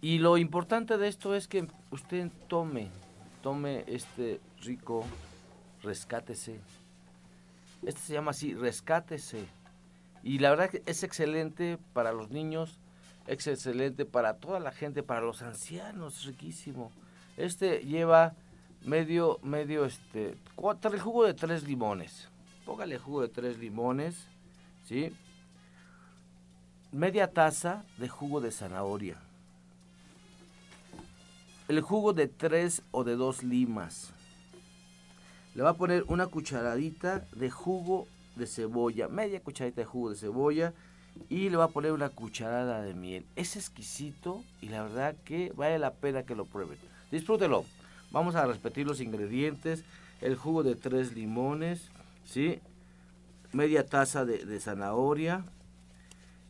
[0.00, 2.90] Y lo importante de esto es que usted tome,
[3.42, 5.04] tome este rico
[5.82, 6.60] rescátese.
[7.86, 9.46] Este se llama así, rescátese.
[10.22, 12.78] Y la verdad que es excelente para los niños,
[13.26, 16.90] es excelente para toda la gente, para los ancianos, riquísimo.
[17.36, 18.34] Este lleva
[18.84, 22.28] medio, medio, este, el jugo de tres limones.
[22.64, 24.26] Póngale jugo de tres limones,
[24.86, 25.12] ¿sí?
[26.94, 29.18] media taza de jugo de zanahoria,
[31.66, 34.13] el jugo de tres o de dos limas.
[35.54, 40.16] Le va a poner una cucharadita de jugo de cebolla, media cucharadita de jugo de
[40.16, 40.72] cebolla
[41.28, 43.24] y le va a poner una cucharada de miel.
[43.36, 46.78] Es exquisito y la verdad que vale la pena que lo prueben.
[47.10, 47.64] Disfrútelo.
[48.10, 49.84] Vamos a repetir los ingredientes.
[50.20, 51.90] El jugo de tres limones,
[52.24, 52.60] ¿sí?
[53.52, 55.44] media taza de, zanahoria,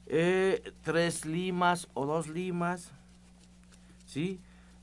[0.07, 2.91] eh, tres limas o dos limas,
[4.07, 4.41] ¿sí?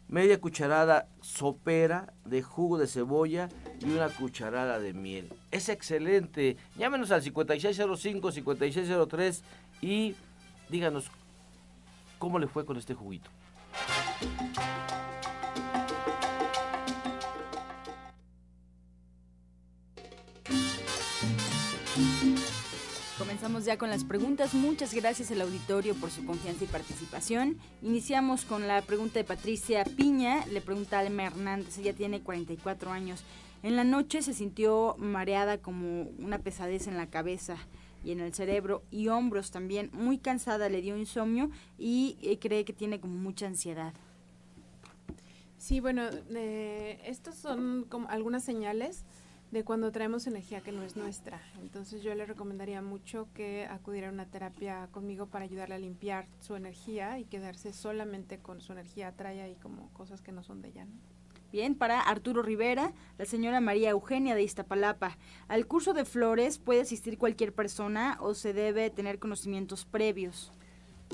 [0.07, 3.49] media cucharada sopera de jugo de cebolla
[3.81, 5.29] y una cucharada de miel.
[5.51, 6.57] Es excelente.
[6.77, 9.41] Llámenos al 5605-5603
[9.81, 10.15] y
[10.69, 11.05] díganos
[12.19, 13.29] cómo le fue con este juguito.
[23.17, 24.53] Comenzamos ya con las preguntas.
[24.53, 27.57] Muchas gracias al auditorio por su confianza y participación.
[27.81, 30.45] Iniciamos con la pregunta de Patricia Piña.
[30.47, 33.23] Le pregunta a Alma Hernández, ella tiene 44 años.
[33.63, 37.57] En la noche se sintió mareada como una pesadez en la cabeza
[38.03, 39.89] y en el cerebro y hombros también.
[39.93, 43.93] Muy cansada, le dio insomnio y eh, cree que tiene como mucha ansiedad.
[45.57, 49.05] Sí, bueno, eh, estos son como algunas señales
[49.51, 51.39] de cuando traemos energía que no es nuestra.
[51.61, 56.25] Entonces yo le recomendaría mucho que acudiera a una terapia conmigo para ayudarle a limpiar
[56.39, 60.61] su energía y quedarse solamente con su energía, trae ahí como cosas que no son
[60.61, 60.87] de ella.
[61.51, 65.17] Bien, para Arturo Rivera, la señora María Eugenia de Iztapalapa.
[65.49, 70.51] ¿Al curso de flores puede asistir cualquier persona o se debe tener conocimientos previos?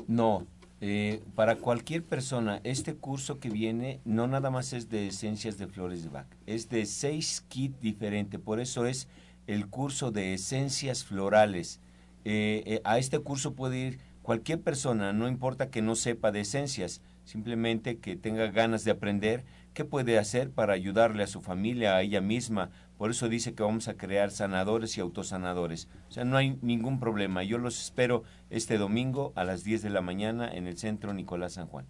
[0.08, 0.46] No,
[0.80, 5.66] Eh, para cualquier persona, este curso que viene no nada más es de esencias de
[5.66, 9.08] flores de Bach, es de seis kits diferentes, por eso es
[9.48, 11.80] el curso de esencias florales.
[12.26, 16.42] Eh, eh, a este curso puede ir cualquier persona, no importa que no sepa de
[16.42, 19.44] esencias, simplemente que tenga ganas de aprender
[19.78, 22.72] qué puede hacer para ayudarle a su familia, a ella misma.
[22.98, 25.88] Por eso dice que vamos a crear sanadores y autosanadores.
[26.10, 27.44] O sea, no hay ningún problema.
[27.44, 31.54] Yo los espero este domingo a las 10 de la mañana en el Centro Nicolás
[31.54, 31.86] San Juan.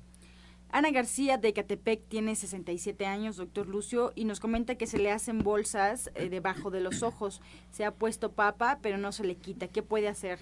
[0.70, 5.10] Ana García de Catepec tiene 67 años, doctor Lucio, y nos comenta que se le
[5.10, 7.40] hacen bolsas eh, debajo de los ojos.
[7.72, 9.70] Se ha puesto papa, pero no se le quita.
[9.70, 10.40] ¿Qué puede hacer?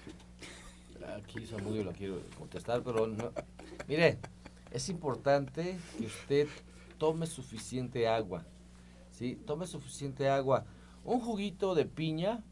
[1.16, 3.30] Aquí Samudio lo quiero contestar, pero no.
[3.86, 4.18] Mire,
[4.72, 6.48] es importante que usted
[6.98, 8.44] tome suficiente agua.
[9.10, 9.38] ¿sí?
[9.46, 10.64] Tome suficiente agua.
[11.04, 12.42] Un juguito de piña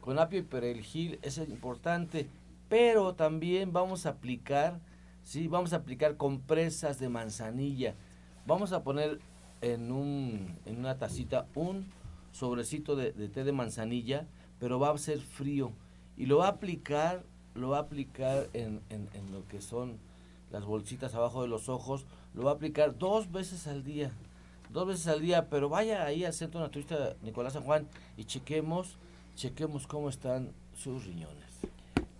[0.00, 2.28] con apio y perejil es importante,
[2.68, 4.80] pero también vamos a aplicar,
[5.24, 5.48] ¿sí?
[5.48, 7.94] Vamos a aplicar compresas de manzanilla.
[8.46, 9.18] Vamos a poner
[9.60, 11.86] en, un, en una tacita un
[12.32, 14.26] sobrecito de, té de manzanilla,
[14.60, 15.72] pero va a ser frío.
[16.16, 17.24] Y lo va a aplicar,
[17.54, 19.98] lo va a aplicar en, en, en lo que son
[20.52, 22.06] las bolsitas abajo de los ojos,
[22.36, 24.12] lo va a aplicar dos veces al día.
[24.70, 28.98] Dos veces al día, pero vaya ahí al Centro Naturista Nicolás San Juan y chequemos,
[29.34, 31.44] chequemos cómo están sus riñones.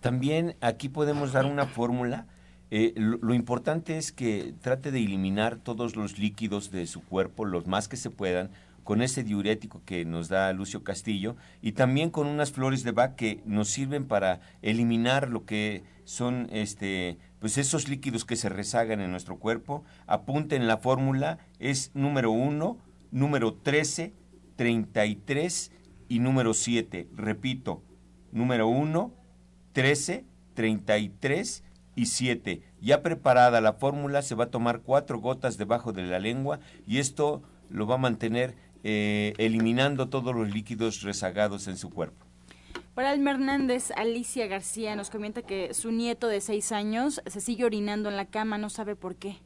[0.01, 2.25] También aquí podemos dar una fórmula.
[2.71, 7.67] Eh, lo, importante es que trate de eliminar todos los líquidos de su cuerpo, los
[7.67, 8.49] más que se puedan,
[8.83, 13.15] con ese diurético que nos da Lucio Castillo y también con unas flores de Bach
[13.15, 19.01] que nos sirven para eliminar lo que son este pues esos líquidos que se rezagan
[19.01, 19.83] en nuestro cuerpo.
[20.05, 22.77] Apunten la fórmula, es número 1,
[23.11, 24.13] número 13,
[24.55, 25.71] 33
[26.09, 27.07] y número 7.
[27.15, 27.83] Repito,
[28.31, 29.13] número 1,
[29.73, 31.63] 13, 33
[31.95, 32.61] y 7.
[32.81, 36.99] Ya preparada la fórmula, se va a tomar cuatro gotas debajo de la lengua y
[36.99, 42.26] esto lo va a mantener eh, eliminando todos los líquidos rezagados en su cuerpo.
[42.97, 47.63] Para Alma Hernández, Alicia García nos comenta que su nieto de seis años se sigue
[47.63, 49.37] orinando en la cama, no sabe por qué.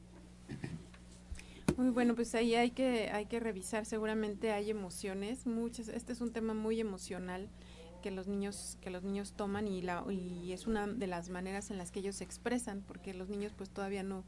[1.75, 6.21] Muy bueno, pues ahí hay que, hay que revisar, seguramente hay emociones, muchas, este es
[6.21, 7.49] un tema muy emocional
[8.01, 11.71] que los niños, que los niños toman y, la, y es una de las maneras
[11.71, 14.23] en las que ellos se expresan, porque los niños pues todavía no,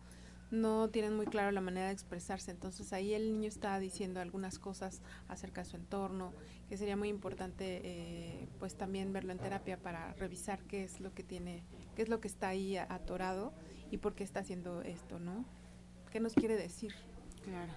[0.53, 2.51] no tienen muy claro la manera de expresarse.
[2.51, 6.31] Entonces ahí el niño está diciendo algunas cosas acerca de su entorno,
[6.69, 11.11] que sería muy importante eh, pues también verlo en terapia para revisar qué es lo
[11.13, 11.63] que tiene,
[11.95, 13.51] qué es lo que está ahí atorado
[13.89, 15.43] y por qué está haciendo esto, ¿no?
[16.11, 16.93] ¿Qué nos quiere decir?
[17.43, 17.73] Claro.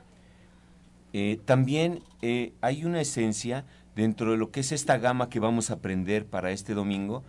[1.14, 3.64] Eh, también eh, hay una esencia
[3.94, 7.24] dentro de lo que es esta gama que vamos a aprender para este domingo.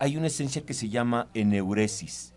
[0.00, 2.32] hay una esencia que se llama eneuresis.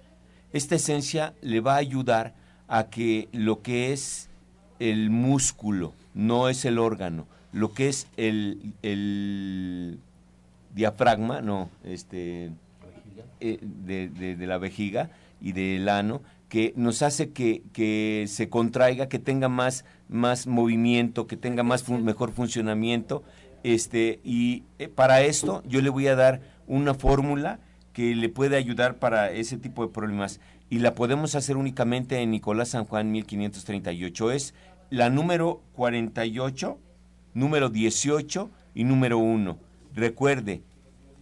[0.51, 2.40] Esta esencia le va a ayudar
[2.72, 4.30] a que lo que es
[4.80, 9.99] el músculo, no es el órgano, lo que es el, el
[10.74, 12.51] diafragma, no, este,
[13.41, 15.09] eh, de, de, la vejiga
[15.41, 21.28] y del ano, que nos hace que, que se contraiga, que tenga más, más movimiento,
[21.28, 23.22] que tenga más mejor funcionamiento.
[23.63, 27.59] Este, y eh, para esto yo le voy a dar una fórmula
[27.91, 30.39] que le puede ayudar para ese tipo de problemas
[30.72, 34.32] y la podemos hacer únicamente en Nicolás San Juan 1538.
[34.32, 34.53] Es
[34.89, 36.80] la número 48,
[37.34, 39.59] número 18 y número 1.
[39.93, 40.61] Recuerde,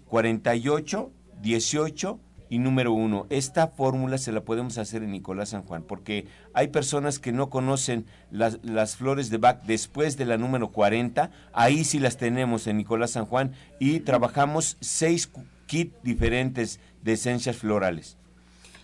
[0.06, 2.20] 48, 18
[2.50, 3.26] y número 1.
[3.32, 7.50] Esta fórmula se la podemos hacer en Nicolás San Juan, porque hay personas que no
[7.50, 11.32] conocen las, las, flores de Bach después de la número 40.
[11.54, 15.32] Ahí sí las tenemos en Nicolás San Juan y trabajamos seis
[15.66, 18.19] kits diferentes de esencias florales.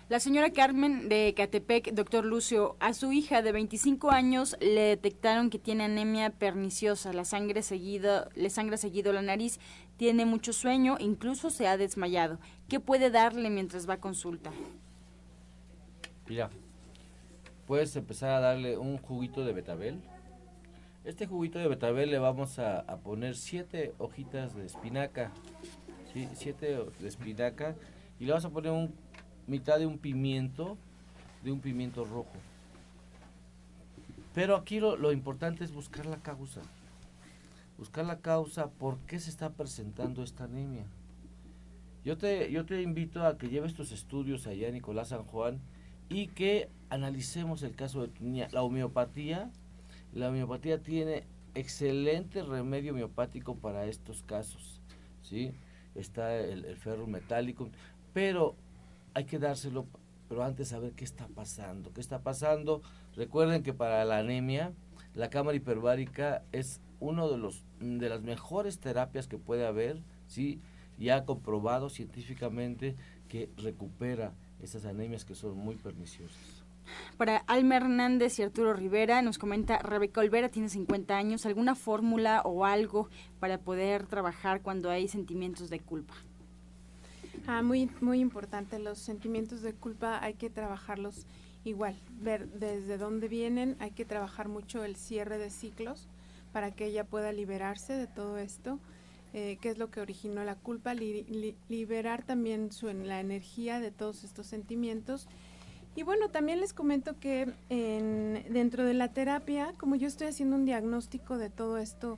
[0.08, 5.50] La señora Carmen de Catepec, doctor Lucio, a su hija de 25 años le detectaron
[5.50, 9.60] que tiene anemia perniciosa, la sangre seguido, le sangra seguido la nariz,
[9.98, 12.38] tiene mucho sueño, incluso se ha desmayado.
[12.70, 14.52] ¿Qué puede darle mientras va a consulta?
[16.30, 16.52] Mira,
[17.66, 20.04] puedes empezar a darle un juguito de betabel.
[21.04, 25.32] Este juguito de betabel le vamos a, poner siete hojitas de espinaca,
[26.14, 26.30] ¿sí?
[26.34, 27.76] siete de espinaca,
[28.20, 29.05] y le vamos a poner un
[29.48, 30.78] mitad de un pimiento,
[31.44, 32.34] de un pimiento rojo.
[34.34, 36.62] Pero aquí lo, lo, importante es buscar la causa.
[37.78, 40.86] Buscar la causa por qué se está presentando esta anemia.
[42.04, 45.60] Yo te, yo te invito a que lleves tus estudios allá, Nicolás San Juan,
[46.10, 48.48] y que analicemos el caso de tu niña.
[48.52, 49.50] La homeopatía,
[50.14, 51.24] la homeopatía tiene
[51.56, 54.82] excelente remedio homeopático para estos casos.
[55.24, 55.54] ¿sí?
[55.96, 57.70] Está el, el ferro metálico,
[58.14, 58.56] pero
[59.16, 59.88] hay que dárselo
[60.28, 61.94] pero antes saber qué está pasando.
[61.94, 62.82] ¿Qué está pasando?
[63.16, 64.74] Recuerden que para la anemia,
[65.14, 70.62] la cámara hiperbárica es uno de los de las mejores terapias que puede haber, sí,
[70.98, 72.96] ya comprobado científicamente
[73.28, 76.64] que recupera esas anemias que son muy perniciosas.
[77.18, 82.42] Para Alma Hernández y Arturo Rivera, nos comenta, Rebeca Olvera tiene 50 años, ¿alguna fórmula
[82.46, 83.10] o algo
[83.40, 86.14] para poder trabajar cuando hay sentimientos de culpa?
[87.48, 91.28] Ah, muy, muy importante, los sentimientos de culpa hay que trabajarlos
[91.64, 96.08] igual, ver desde dónde vienen, hay que trabajar mucho el cierre de ciclos
[96.52, 98.80] para que ella pueda liberarse de todo esto,
[99.34, 104.24] eh, qué es lo que originó la culpa, liberar también su, la energía de todos
[104.24, 105.28] estos sentimientos.
[105.96, 110.56] Y bueno, también les comento que en, dentro de la terapia, como yo estoy haciendo
[110.56, 112.18] un diagnóstico de todo esto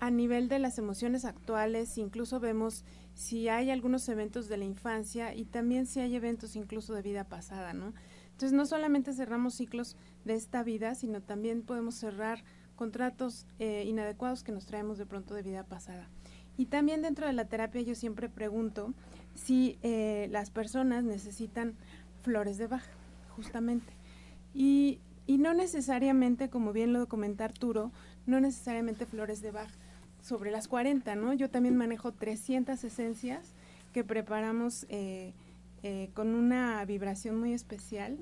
[0.00, 2.84] a nivel de las emociones actuales, incluso vemos
[3.14, 7.24] si hay algunos eventos de la infancia y también si hay eventos incluso de vida
[7.24, 7.92] pasada, ¿no?
[8.32, 12.42] Entonces no solamente cerramos ciclos de esta vida, sino también podemos cerrar
[12.76, 16.08] contratos eh, inadecuados que nos traemos de pronto de vida pasada.
[16.56, 18.94] Y también dentro de la terapia yo siempre pregunto
[19.34, 21.74] si eh, las personas necesitan
[22.22, 22.84] flores de Bach,
[23.36, 23.92] justamente.
[24.54, 27.92] Y, y no necesariamente, como bien lo comenta Arturo,
[28.24, 29.70] no necesariamente flores de Bach
[30.22, 31.32] sobre las 40, ¿no?
[31.32, 33.52] Yo también manejo 300 esencias
[33.92, 35.32] que preparamos eh,
[35.82, 38.18] eh, con una vibración muy especial.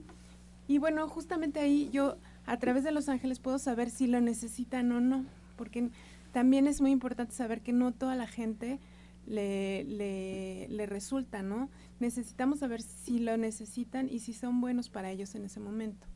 [0.66, 4.92] Y bueno, justamente ahí yo a través de los ángeles puedo saber si lo necesitan
[4.92, 5.24] o no,
[5.56, 5.90] porque
[6.32, 8.78] también es muy importante saber que no toda la gente
[9.26, 11.68] le, le, le resulta, ¿no?
[12.00, 16.06] necesitamos saber si lo necesitan y si son buenos para ellos en ese momento.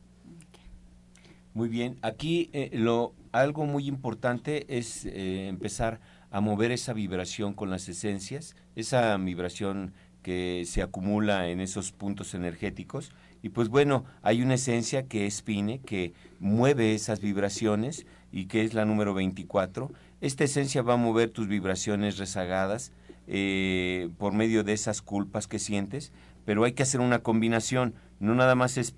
[1.53, 5.99] Muy bien, aquí eh, lo algo muy importante es eh, empezar
[6.31, 12.33] a mover esa vibración con las esencias, esa vibración que se acumula en esos puntos
[12.33, 13.11] energéticos.
[13.41, 18.63] Y pues bueno, hay una esencia que es Pine, que mueve esas vibraciones y que
[18.63, 19.91] es la número 24.
[20.21, 22.93] Esta esencia va a mover tus vibraciones rezagadas,
[23.27, 26.11] eh, por medio de esas culpas que sientes,
[26.45, 28.93] pero hay que hacer una combinación, no nada más es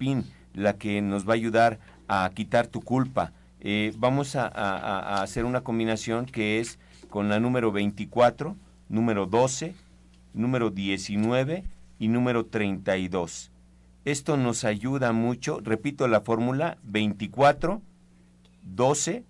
[0.54, 3.34] la que nos va a ayudar a quitar tu culpa.
[3.62, 6.80] Eh, vamos a, hacer una combinación que es
[7.10, 8.56] con la número 24,
[8.90, 9.74] número 12,
[10.34, 11.64] número 19
[11.98, 13.52] y número 32.
[14.04, 17.82] Esto nos ayuda mucho, repito la fórmula, 24,
[18.64, 19.24] 12,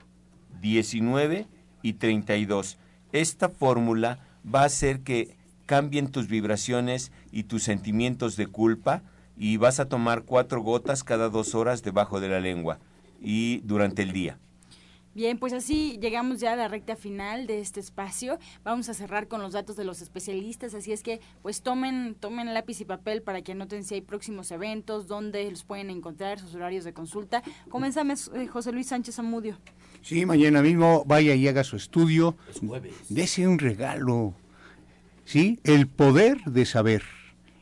[0.61, 1.47] 19
[1.82, 2.78] y 32.
[3.13, 4.19] Esta fórmula
[4.53, 9.01] va a hacer que cambien tus vibraciones y tus sentimientos de culpa
[9.38, 12.80] y vas a tomar cuatro gotas cada dos horas debajo de la lengua
[13.22, 14.39] y durante el día.
[15.16, 18.38] Bien, pues así llegamos ya a la recta final de este espacio.
[18.66, 22.53] Vamos a cerrar con los datos de los especialistas, así es que pues tomen tomen
[22.53, 26.53] lápiz y papel para que anoten si hay próximos eventos, dónde los pueden encontrar, sus
[26.53, 27.43] horarios de consulta.
[27.70, 29.57] Comenzamos, eh, José Luis Sánchez Amudio.
[30.01, 32.36] Sí, mañana mismo vaya y haga su estudio.
[33.07, 34.34] Dese un regalo.
[35.24, 35.61] ¿Sí?
[35.63, 37.03] El poder de saber.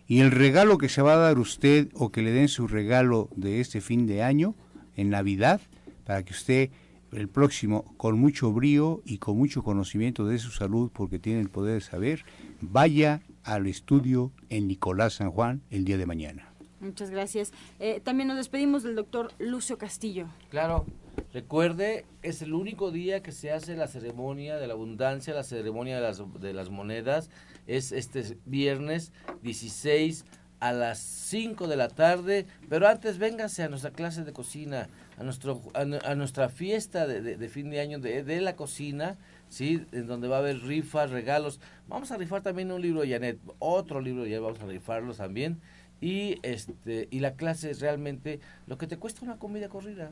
[0.08, 3.30] Y el regalo que se va a dar usted o que le den su regalo
[3.36, 4.56] de este fin de año,
[4.96, 5.62] en Navidad,
[6.06, 6.70] para que usted
[7.12, 11.50] el próximo, con mucho brío y con mucho conocimiento de su salud, porque tiene el
[11.50, 12.26] poder de saber,
[12.62, 16.54] vaya al estudio en Nicolás San Juan el día de mañana.
[16.80, 17.54] Muchas gracias.
[17.80, 20.28] Eh, también nos despedimos del doctor Lucio Castillo.
[20.50, 20.86] Claro,
[21.32, 25.96] recuerde, es el único día que se hace la ceremonia de la abundancia, la ceremonia
[25.96, 27.30] de las, de las monedas.
[27.68, 29.14] Es este viernes
[29.44, 30.26] 16
[30.64, 34.88] a las 5 de la tarde, pero antes véngase a nuestra clase de cocina,
[35.20, 39.18] a, nuestro, a, nuestra fiesta de, fin de año de, la cocina,
[39.50, 39.86] ¿sí?
[39.92, 41.60] En donde va a haber rifas, regalos.
[41.90, 45.60] Vamos a rifar también un libro Janet, otro libro ya vamos a rifarlos también
[46.00, 50.12] y este y la clase es realmente lo que te cuesta una comida corrida,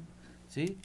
[0.49, 0.77] ¿sí?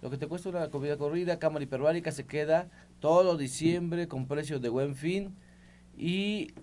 [0.00, 2.68] Lo que te cuesta una comida corrida, cámara hiperbárica se queda
[3.00, 5.36] todo diciembre con precios de buen fin
[5.98, 6.54] y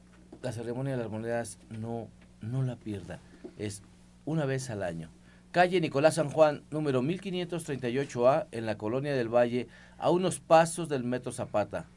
[0.41, 2.07] la ceremonia de las monedas no
[2.41, 3.21] no la pierda,
[3.57, 3.83] es
[4.25, 5.09] una vez al año.
[5.51, 11.03] Calle Nicolás San Juan, número 1538A, en la Colonia del Valle, a unos pasos del
[11.03, 11.87] Metro Zapata.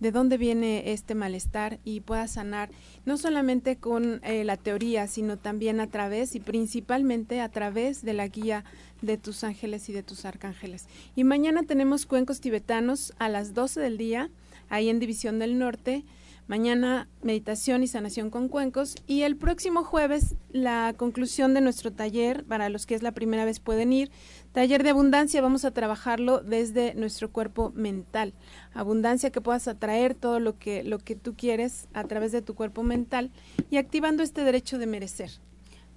[0.00, 2.70] de dónde viene este malestar y puedas sanar,
[3.04, 8.14] no solamente con eh, la teoría, sino también a través y principalmente a través de
[8.14, 8.64] la guía
[9.02, 10.86] de tus ángeles y de tus arcángeles.
[11.14, 14.30] Y mañana tenemos cuencos tibetanos a las 12 del día,
[14.68, 16.04] ahí en División del Norte.
[16.50, 22.42] Mañana meditación y sanación con cuencos y el próximo jueves la conclusión de nuestro taller,
[22.42, 24.10] para los que es la primera vez pueden ir,
[24.50, 28.34] taller de abundancia, vamos a trabajarlo desde nuestro cuerpo mental.
[28.74, 32.56] Abundancia que puedas atraer todo lo que, lo que tú quieres a través de tu
[32.56, 33.30] cuerpo mental
[33.70, 35.30] y activando este derecho de merecer.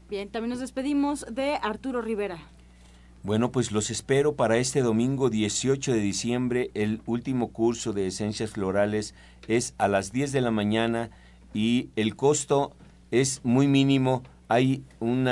[0.07, 2.52] Bien, también nos despedimos de Arturo Rivera.
[3.23, 6.71] Bueno, pues los espero para este domingo 18 de diciembre.
[6.73, 9.15] El último curso de esencias florales
[9.47, 11.09] es a las 10 de la mañana
[11.53, 12.73] y el costo
[13.11, 14.23] es muy mínimo.
[14.49, 15.29] Hay un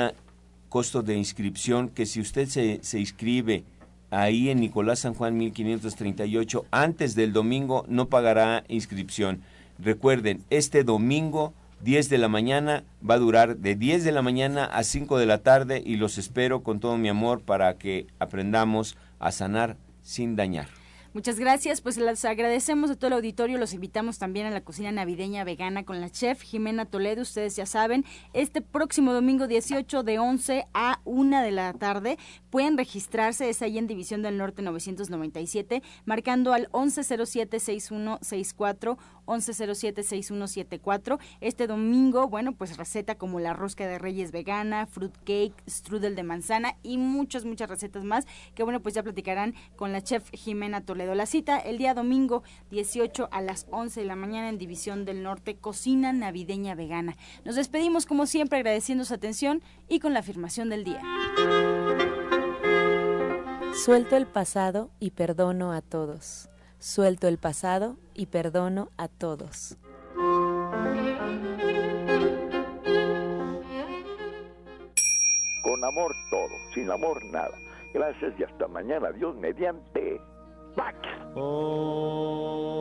[0.70, 3.64] costo de inscripción que si usted se, se inscribe
[4.08, 9.42] ahí en Nicolás San Juan 1538 antes del domingo no pagará inscripción.
[9.78, 11.52] Recuerden, este domingo
[11.82, 15.26] 10 de la mañana, va a durar de 10 de la mañana a 5 de
[15.26, 20.36] la tarde y los espero con todo mi amor para que aprendamos a sanar sin
[20.36, 20.68] dañar.
[21.14, 24.90] Muchas gracias, pues les agradecemos a todo el auditorio, los invitamos también a la cocina
[24.92, 30.18] navideña vegana con la chef Jimena Toledo, ustedes ya saben, este próximo domingo 18 de
[30.18, 32.16] 11 a 1 de la tarde
[32.48, 41.18] pueden registrarse, es ahí en División del Norte 997, marcando al 1107-6164, 1107-6174.
[41.40, 46.22] Este domingo, bueno, pues receta como la rosca de reyes vegana, fruit cake, strudel de
[46.22, 50.80] manzana y muchas, muchas recetas más que, bueno, pues ya platicarán con la chef Jimena
[50.82, 51.14] Toledo.
[51.14, 55.22] La cita el día domingo 18 a las 11 de la mañana en División del
[55.22, 57.16] Norte, Cocina Navideña Vegana.
[57.44, 61.02] Nos despedimos como siempre agradeciendo su atención y con la afirmación del día.
[63.74, 66.51] Suelto el pasado y perdono a todos.
[66.82, 69.78] Suelto el pasado y perdono a todos.
[75.62, 77.56] Con amor todo, sin amor nada.
[77.94, 79.12] Gracias y hasta mañana.
[79.12, 80.20] Dios mediante.
[80.74, 80.98] Pax.
[81.36, 82.72] Oh.